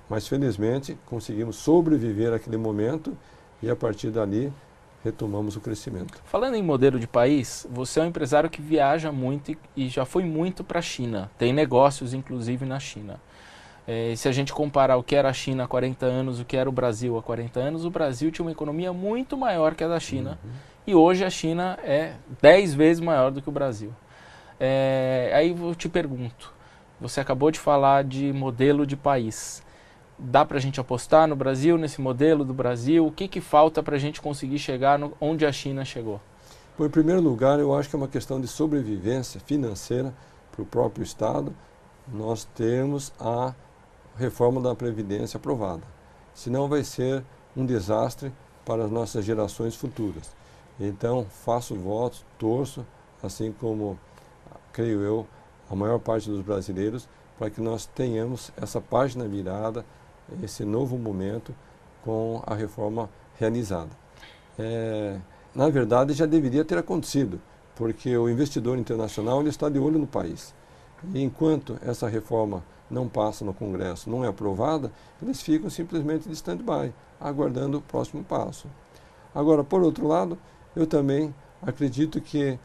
Mas 0.10 0.28
felizmente 0.28 0.98
conseguimos 1.06 1.58
sobreviver 1.58 2.34
àquele 2.34 2.58
momento 2.58 3.16
e 3.62 3.70
a 3.70 3.76
partir 3.76 4.10
dali 4.10 4.52
retomamos 5.04 5.56
o 5.56 5.62
crescimento. 5.62 6.20
Falando 6.26 6.56
em 6.56 6.64
modelo 6.64 7.00
de 7.00 7.06
país, 7.06 7.68
você 7.70 8.00
é 8.00 8.04
um 8.04 8.08
empresário 8.08 8.50
que 8.50 8.60
viaja 8.60 9.12
muito 9.12 9.52
e, 9.52 9.58
e 9.78 9.88
já 9.88 10.04
foi 10.04 10.24
muito 10.24 10.64
para 10.64 10.80
a 10.80 10.82
China. 10.82 11.30
Tem 11.38 11.54
negócios, 11.54 12.12
inclusive, 12.12 12.66
na 12.66 12.80
China. 12.80 13.22
É, 13.88 14.16
se 14.16 14.30
a 14.30 14.32
gente 14.32 14.54
comparar 14.54 14.98
o 14.98 15.04
que 15.04 15.16
era 15.16 15.30
a 15.30 15.34
China 15.34 15.66
há 15.66 15.68
40 15.68 16.06
anos, 16.06 16.40
o 16.40 16.46
que 16.46 16.56
era 16.56 16.70
o 16.70 16.72
Brasil 16.72 17.18
há 17.18 17.22
40 17.22 17.60
anos, 17.60 17.86
o 17.86 17.90
Brasil 17.90 18.32
tinha 18.32 18.46
uma 18.46 18.52
economia 18.52 18.94
muito 18.94 19.38
maior 19.38 19.76
que 19.76 19.84
a 19.84 19.88
da 19.88 20.00
China. 20.00 20.40
Uhum. 20.44 20.52
E 20.88 20.96
hoje 20.96 21.26
a 21.26 21.30
China 21.30 21.78
é 21.84 22.14
10 22.42 22.74
vezes 22.74 23.02
maior 23.02 23.32
do 23.32 23.42
que 23.42 23.50
o 23.50 23.52
Brasil. 23.52 23.94
É, 24.60 25.32
aí 25.34 25.50
eu 25.50 25.76
te 25.76 25.90
pergunto, 25.90 26.54
você 27.00 27.20
acabou 27.20 27.52
de 27.52 27.60
falar 27.60 28.04
de 28.04 28.32
modelo 28.32 28.86
de 28.86 28.96
país 28.96 29.64
dá 30.18 30.46
para 30.46 30.58
a 30.58 30.62
gente 30.62 30.80
apostar 30.80 31.28
no 31.28 31.36
Brasil, 31.36 31.78
nesse 31.78 32.02
modelo 32.02 32.46
do 32.46 32.54
Brasil? 32.54 33.06
O 33.06 33.12
que, 33.12 33.28
que 33.28 33.42
falta 33.42 33.82
para 33.82 33.96
a 33.96 34.00
gente 34.00 34.22
conseguir 34.22 34.60
chegar 34.60 34.98
no, 34.98 35.14
onde 35.20 35.46
a 35.46 35.52
China 35.52 35.84
chegou? 35.84 36.22
Bom, 36.78 36.86
em 36.86 36.90
primeiro 36.90 37.22
lugar, 37.22 37.60
eu 37.60 37.76
acho 37.76 37.90
que 37.90 37.96
é 37.96 37.98
uma 38.00 38.08
questão 38.08 38.40
de 38.40 38.48
sobrevivência 38.48 39.40
financeira 39.40 40.14
para 40.52 40.62
o 40.62 40.66
próprio 40.66 41.04
Estado. 41.04 41.54
Nós 42.12 42.46
temos 42.56 43.14
a 43.20 43.54
reforma 44.18 44.62
da 44.62 44.76
Previdência 44.76 45.38
aprovada. 45.38 45.84
Senão 46.34 46.68
vai 46.68 46.84
ser 46.84 47.24
um 47.56 47.66
desastre 47.66 48.32
para 48.66 48.86
as 48.86 48.92
nossas 48.92 49.24
gerações 49.26 49.76
futuras. 49.76 50.32
Então, 50.80 51.26
faço 51.30 51.76
votos, 51.76 52.26
torço, 52.38 52.86
assim 53.22 53.52
como, 53.52 53.98
creio 54.72 55.02
eu, 55.02 55.28
a 55.70 55.76
maior 55.76 56.00
parte 56.00 56.30
dos 56.30 56.42
brasileiros, 56.42 57.08
para 57.38 57.50
que 57.50 57.62
nós 57.62 57.86
tenhamos 57.86 58.52
essa 58.58 58.82
página 58.82 59.28
virada, 59.28 59.86
esse 60.42 60.64
novo 60.64 60.98
momento 60.98 61.54
com 62.04 62.42
a 62.46 62.54
reforma 62.54 63.10
realizada. 63.40 63.92
É, 64.58 65.20
na 65.54 65.70
verdade, 65.70 66.14
já 66.14 66.26
deveria 66.26 66.66
ter 66.66 66.78
acontecido, 66.78 67.40
porque 67.76 68.16
o 68.18 68.30
investidor 68.30 68.78
internacional 68.78 69.40
ele 69.40 69.50
está 69.50 69.70
de 69.70 69.80
olho 69.80 70.00
no 70.00 70.08
país. 70.08 70.54
E 71.14 71.22
enquanto 71.22 71.78
essa 71.82 72.08
reforma 72.08 72.64
não 72.90 73.08
passa 73.08 73.44
no 73.44 73.54
Congresso, 73.54 74.10
não 74.10 74.24
é 74.24 74.28
aprovada, 74.28 74.92
eles 75.22 75.42
ficam 75.42 75.70
simplesmente 75.70 76.28
de 76.28 76.34
stand-by, 76.34 76.94
aguardando 77.20 77.78
o 77.78 77.82
próximo 77.82 78.24
passo. 78.24 78.68
Agora, 79.34 79.64
por 79.64 79.82
outro 79.82 80.08
lado, 80.08 80.38
eu 80.76 80.86
também 80.86 81.34
acredito 81.62 82.22
que 82.22 82.60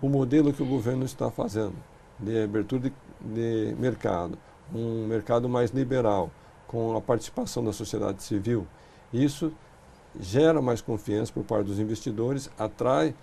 o 0.00 0.08
modelo 0.08 0.52
que 0.52 0.62
o 0.62 0.66
governo 0.66 1.04
está 1.04 1.30
fazendo 1.30 1.74
de 2.18 2.42
abertura 2.42 2.82
de, 2.82 2.92
de 3.20 3.74
mercado, 3.78 4.38
um 4.72 5.06
mercado 5.06 5.48
mais 5.48 5.70
liberal, 5.70 6.30
com 6.66 6.96
a 6.96 7.00
participação 7.00 7.62
da 7.64 7.72
sociedade 7.72 8.22
civil. 8.22 8.66
Isso 9.12 9.52
gera 10.18 10.62
mais 10.62 10.80
confiança 10.80 11.32
por 11.32 11.44
parte 11.44 11.66
dos 11.66 11.78
investidores, 11.78 12.50
atrai 12.58 13.14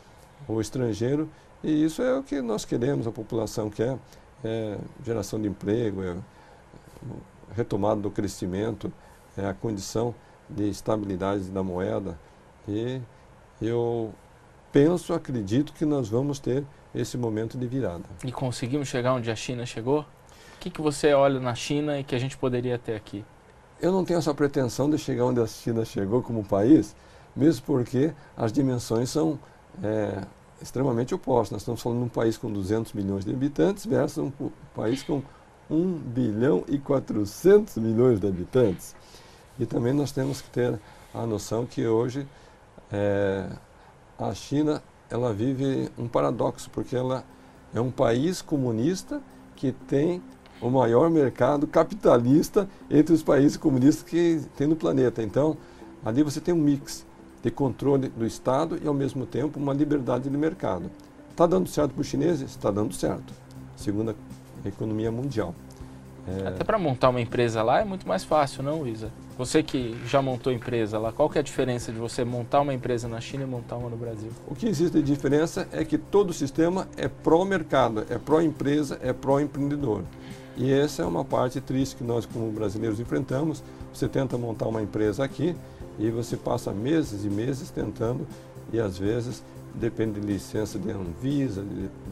o 0.48 0.60
estrangeiro 0.60 1.30
e 1.64 1.84
isso 1.84 2.02
é 2.02 2.18
o 2.18 2.24
que 2.24 2.42
nós 2.42 2.66
queremos, 2.66 3.08
a 3.08 3.12
população 3.12 3.70
quer, 3.70 3.98
é 4.44 4.78
geração 5.04 5.42
de 5.42 5.48
emprego, 5.48 6.04
é 6.04 6.16
retomada 7.56 8.02
do 8.02 8.12
crescimento, 8.12 8.92
é 9.38 9.46
a 9.46 9.54
condição 9.54 10.14
de 10.50 10.70
estabilidade 10.70 11.46
da 11.46 11.64
moeda 11.64 12.18
e 12.68 13.02
eu 13.62 14.14
penso, 14.72 15.14
acredito 15.14 15.74
que 15.74 15.86
nós 15.86 16.10
vamos 16.10 16.40
ter 16.40 16.64
esse 16.94 17.18
momento 17.18 17.58
de 17.58 17.68
virada. 17.68 18.04
E 18.24 18.32
conseguimos 18.32 18.88
chegar 18.88 19.14
onde 19.14 19.30
a 19.30 19.36
China 19.36 19.66
chegou? 19.66 20.02
O 20.02 20.60
que, 20.60 20.70
que 20.70 20.82
você 20.82 21.14
olha 21.14 21.40
na 21.40 21.56
China 21.56 22.00
e 22.00 22.04
que 22.04 22.16
a 22.16 22.20
gente 22.20 22.38
poderia 22.38 22.78
ter 22.78 22.96
aqui? 22.96 23.24
Eu 23.82 23.92
não 23.92 24.04
tenho 24.04 24.20
essa 24.20 24.34
pretensão 24.34 24.90
de 24.90 24.98
chegar 24.98 25.26
onde 25.26 25.40
a 25.40 25.48
China 25.48 25.86
chegou 25.86 26.22
como 26.22 26.44
país, 26.44 26.96
mesmo 27.36 27.66
porque 27.66 28.14
as 28.36 28.52
dimensões 28.52 29.10
são 29.10 29.40
é, 29.82 30.22
extremamente 30.62 31.16
opostas. 31.16 31.52
Nós 31.54 31.62
estamos 31.62 31.82
falando 31.82 32.00
de 32.00 32.06
um 32.06 32.10
país 32.10 32.38
com 32.38 32.52
200 32.52 32.92
milhões 32.94 33.24
de 33.24 33.32
habitantes 33.32 33.86
versus 33.86 34.18
um 34.18 34.32
país 34.76 35.02
com 35.04 35.22
1 35.70 35.94
bilhão 35.98 36.64
e 36.68 36.78
400 36.78 37.78
milhões 37.78 38.20
de 38.20 38.28
habitantes. 38.28 38.96
E 39.60 39.66
também 39.66 39.94
nós 39.94 40.12
temos 40.12 40.42
que 40.42 40.50
ter 40.50 40.80
a 41.14 41.26
noção 41.26 41.66
que 41.66 41.86
hoje 41.86 42.28
é, 42.92 43.48
a 44.18 44.34
China 44.34 44.82
ela 45.10 45.34
vive 45.34 45.90
um 45.98 46.08
paradoxo, 46.08 46.70
porque 46.70 46.96
ela 46.96 47.24
é 47.74 47.82
um 47.82 47.92
país 47.92 48.42
comunista 48.42 49.22
que 49.56 49.72
tem 49.72 50.22
o 50.62 50.70
maior 50.70 51.10
mercado 51.10 51.66
capitalista 51.68 52.68
entre 52.90 53.14
os 53.14 53.24
países 53.24 53.58
comunistas 53.58 54.04
que 54.04 54.42
tem 54.58 54.68
no 54.68 54.76
planeta. 54.76 55.24
Então, 55.24 55.58
ali 56.04 56.22
você 56.24 56.40
tem 56.40 56.54
um 56.54 56.58
mix 56.58 57.06
de 57.42 57.50
controle 57.50 58.10
do 58.10 58.26
Estado 58.26 58.80
e, 58.82 58.88
ao 58.88 58.94
mesmo 58.94 59.26
tempo, 59.26 59.60
uma 59.60 59.74
liberdade 59.74 60.30
de 60.30 60.38
mercado. 60.38 60.92
Está 61.30 61.48
dando 61.48 61.70
certo 61.70 61.94
para 61.94 62.02
os 62.02 62.08
chineses? 62.08 62.52
Está 62.52 62.70
dando 62.70 62.94
certo, 62.94 63.34
segundo 63.78 64.12
a 64.12 64.16
economia 64.66 65.12
mundial. 65.12 65.54
É... 66.28 66.48
Até 66.48 66.64
para 66.64 66.78
montar 66.78 67.10
uma 67.10 67.22
empresa 67.22 67.64
lá 67.64 67.82
é 67.82 67.86
muito 67.86 68.08
mais 68.08 68.24
fácil, 68.24 68.62
não, 68.62 68.88
Isa? 68.88 69.12
Você 69.38 69.64
que 69.64 69.98
já 70.06 70.22
montou 70.22 70.52
empresa 70.52 71.00
lá, 71.00 71.12
qual 71.12 71.30
que 71.30 71.38
é 71.38 71.42
a 71.42 71.44
diferença 71.44 71.92
de 71.92 71.98
você 71.98 72.26
montar 72.26 72.62
uma 72.62 72.74
empresa 72.74 73.08
na 73.08 73.22
China 73.22 73.44
e 73.44 73.48
montar 73.48 73.78
uma 73.78 73.90
no 73.90 73.96
Brasil? 73.96 74.30
O 74.48 74.54
que 74.54 74.68
existe 74.68 74.98
de 74.98 75.04
diferença 75.04 75.68
é 75.72 75.86
que 75.86 75.98
todo 75.98 76.32
o 76.32 76.34
sistema 76.34 76.88
é 76.98 77.08
pró-mercado, 77.08 78.06
é 78.10 78.18
pró-empresa, 78.18 79.00
é 79.02 79.14
pró-empreendedor. 79.14 80.04
E 80.58 80.74
essa 80.74 81.04
é 81.04 81.06
uma 81.06 81.24
parte 81.24 81.62
triste 81.62 81.96
que 81.96 82.04
nós, 82.04 82.26
como 82.26 82.52
brasileiros, 82.52 83.00
enfrentamos. 83.00 83.64
Você 83.94 84.10
tenta 84.10 84.38
montar 84.38 84.68
uma 84.68 84.82
empresa 84.82 85.24
aqui 85.24 85.56
e 86.00 86.10
você 86.10 86.38
passa 86.38 86.72
meses 86.72 87.26
e 87.26 87.30
meses 87.30 87.70
tentando 87.70 88.26
e 88.72 88.80
às 88.80 88.98
vezes 88.98 89.44
depende 89.76 90.20
de 90.20 90.26
licença 90.26 90.80
de 90.80 90.90
Anvisa, 90.90 91.64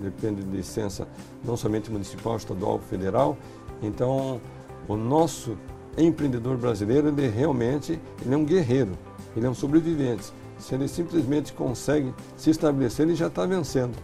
depende 0.02 0.44
de 0.44 0.56
licença 0.56 1.08
não 1.44 1.58
somente 1.58 1.90
municipal, 1.90 2.38
estadual, 2.38 2.80
federal. 2.80 3.38
Então, 3.82 4.40
o 4.88 4.96
nosso 4.96 5.58
empreendedor 5.98 6.58
brasileiro, 6.58 7.08
ele 7.08 7.28
realmente 7.28 8.00
ele 8.24 8.34
é 8.34 8.38
um 8.38 8.46
guerreiro, 8.46 8.92
ele 9.36 9.46
é 9.46 9.50
um 9.50 9.56
sobrevivente. 9.56 10.32
Se 10.60 10.76
ele 10.76 10.88
simplesmente 10.88 11.54
consegue 11.54 12.14
se 12.36 12.50
estabelecer, 12.50 13.06
ele 13.06 13.16
já 13.16 13.28
está 13.28 13.46
vencendo. 13.46 13.96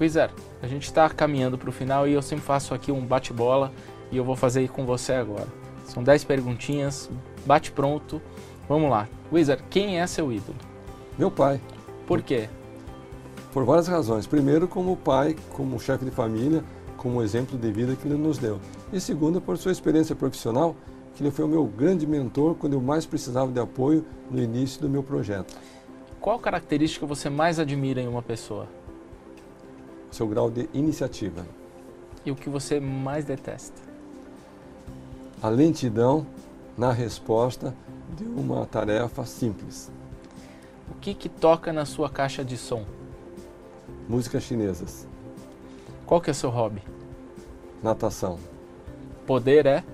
Wizard, 0.00 0.34
a 0.62 0.66
gente 0.66 0.84
está 0.84 1.08
caminhando 1.08 1.56
para 1.56 1.68
o 1.68 1.72
final 1.72 2.06
e 2.06 2.12
eu 2.12 2.22
sempre 2.22 2.44
faço 2.44 2.74
aqui 2.74 2.92
um 2.92 3.04
bate-bola 3.04 3.72
e 4.10 4.16
eu 4.16 4.24
vou 4.24 4.36
fazer 4.36 4.68
com 4.68 4.84
você 4.84 5.12
agora. 5.12 5.46
São 5.86 6.02
10 6.02 6.24
perguntinhas, 6.24 7.08
bate 7.46 7.70
pronto. 7.70 8.20
Vamos 8.68 8.90
lá. 8.90 9.08
Wizard, 9.32 9.62
quem 9.70 10.00
é 10.00 10.06
seu 10.06 10.32
ídolo? 10.32 10.56
Meu 11.18 11.30
pai. 11.30 11.60
Por 12.06 12.22
quê? 12.22 12.48
Por 13.52 13.64
várias 13.64 13.86
razões. 13.86 14.26
Primeiro, 14.26 14.66
como 14.66 14.96
pai, 14.96 15.36
como 15.52 15.78
chefe 15.78 16.04
de 16.04 16.10
família, 16.10 16.64
como 16.96 17.22
exemplo 17.22 17.56
de 17.56 17.70
vida 17.70 17.94
que 17.94 18.06
ele 18.06 18.16
nos 18.16 18.38
deu. 18.38 18.58
E 18.92 19.00
segundo, 19.00 19.40
por 19.40 19.56
sua 19.56 19.72
experiência 19.72 20.14
profissional 20.14 20.74
que 21.14 21.22
ele 21.22 21.30
foi 21.30 21.44
o 21.46 21.48
meu 21.48 21.64
grande 21.64 22.06
mentor 22.06 22.54
quando 22.56 22.74
eu 22.74 22.80
mais 22.80 23.06
precisava 23.06 23.50
de 23.50 23.58
apoio 23.58 24.04
no 24.30 24.42
início 24.42 24.80
do 24.82 24.88
meu 24.88 25.02
projeto. 25.02 25.56
Qual 26.20 26.38
característica 26.38 27.06
você 27.06 27.30
mais 27.30 27.58
admira 27.58 28.00
em 28.00 28.08
uma 28.08 28.20
pessoa? 28.20 28.66
Seu 30.10 30.26
grau 30.26 30.50
de 30.50 30.68
iniciativa. 30.74 31.46
E 32.24 32.30
o 32.30 32.36
que 32.36 32.50
você 32.50 32.78
mais 32.80 33.24
detesta? 33.24 33.80
A 35.42 35.48
lentidão 35.48 36.26
na 36.76 36.92
resposta 36.92 37.74
de 38.14 38.24
uma 38.24 38.66
tarefa 38.66 39.24
simples. 39.24 39.90
O 40.90 40.94
que, 40.94 41.14
que 41.14 41.28
toca 41.28 41.72
na 41.72 41.84
sua 41.84 42.08
caixa 42.08 42.44
de 42.44 42.56
som? 42.56 42.84
Músicas 44.08 44.42
chinesas. 44.42 45.06
Qual 46.06 46.20
que 46.20 46.30
é 46.30 46.32
seu 46.32 46.50
hobby? 46.50 46.82
Natação. 47.82 48.38
Poder 49.26 49.66
é? 49.66 49.84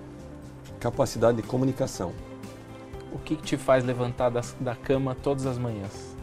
capacidade 0.83 1.41
de 1.41 1.45
comunicação. 1.45 2.13
O 3.13 3.19
que 3.19 3.37
te 3.37 3.57
faz 3.57 3.85
levantar 3.85 4.31
da 4.31 4.75
cama 4.75 5.15
todas 5.15 5.47
as 5.47 5.57
manhãs? 5.57 6.17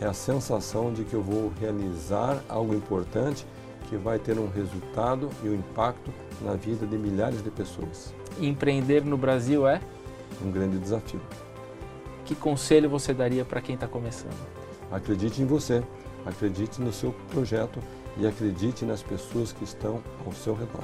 É 0.00 0.06
a 0.06 0.12
sensação 0.12 0.92
de 0.92 1.04
que 1.04 1.14
eu 1.14 1.22
vou 1.22 1.52
realizar 1.60 2.42
algo 2.48 2.74
importante 2.74 3.46
que 3.88 3.96
vai 3.96 4.18
ter 4.18 4.38
um 4.38 4.48
resultado 4.48 5.30
e 5.44 5.48
um 5.48 5.54
impacto 5.54 6.10
na 6.40 6.54
vida 6.54 6.86
de 6.86 6.96
milhares 6.96 7.42
de 7.42 7.50
pessoas. 7.50 8.12
E 8.38 8.48
empreender 8.48 9.04
no 9.04 9.16
Brasil 9.16 9.68
é? 9.68 9.80
Um 10.44 10.50
grande 10.50 10.78
desafio. 10.78 11.20
Que 12.24 12.34
conselho 12.34 12.88
você 12.88 13.12
daria 13.12 13.44
para 13.44 13.60
quem 13.60 13.74
está 13.74 13.86
começando? 13.86 14.36
Acredite 14.90 15.42
em 15.42 15.46
você, 15.46 15.82
acredite 16.24 16.80
no 16.80 16.92
seu 16.92 17.12
projeto 17.30 17.80
e 18.16 18.26
acredite 18.26 18.84
nas 18.84 19.02
pessoas 19.02 19.52
que 19.52 19.64
estão 19.64 20.00
ao 20.24 20.32
seu 20.32 20.54
redor. 20.54 20.82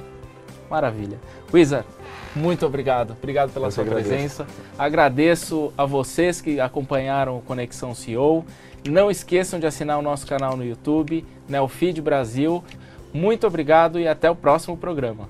Maravilha. 0.69 1.17
Wizard, 1.53 1.87
muito 2.35 2.65
obrigado. 2.65 3.11
Obrigado 3.11 3.51
pela 3.53 3.67
Eu 3.67 3.71
sua 3.71 3.83
agradeço. 3.83 4.09
presença. 4.09 4.47
Agradeço 4.77 5.71
a 5.77 5.85
vocês 5.85 6.41
que 6.41 6.59
acompanharam 6.59 7.37
o 7.37 7.41
Conexão 7.41 7.95
CEO. 7.95 8.45
Não 8.87 9.09
esqueçam 9.09 9.59
de 9.59 9.65
assinar 9.65 9.97
o 9.97 10.01
nosso 10.01 10.27
canal 10.27 10.57
no 10.57 10.65
YouTube, 10.65 11.25
Neofeed 11.47 12.01
Brasil. 12.01 12.63
Muito 13.13 13.47
obrigado 13.47 13.99
e 13.99 14.07
até 14.07 14.29
o 14.29 14.35
próximo 14.35 14.77
programa. 14.77 15.29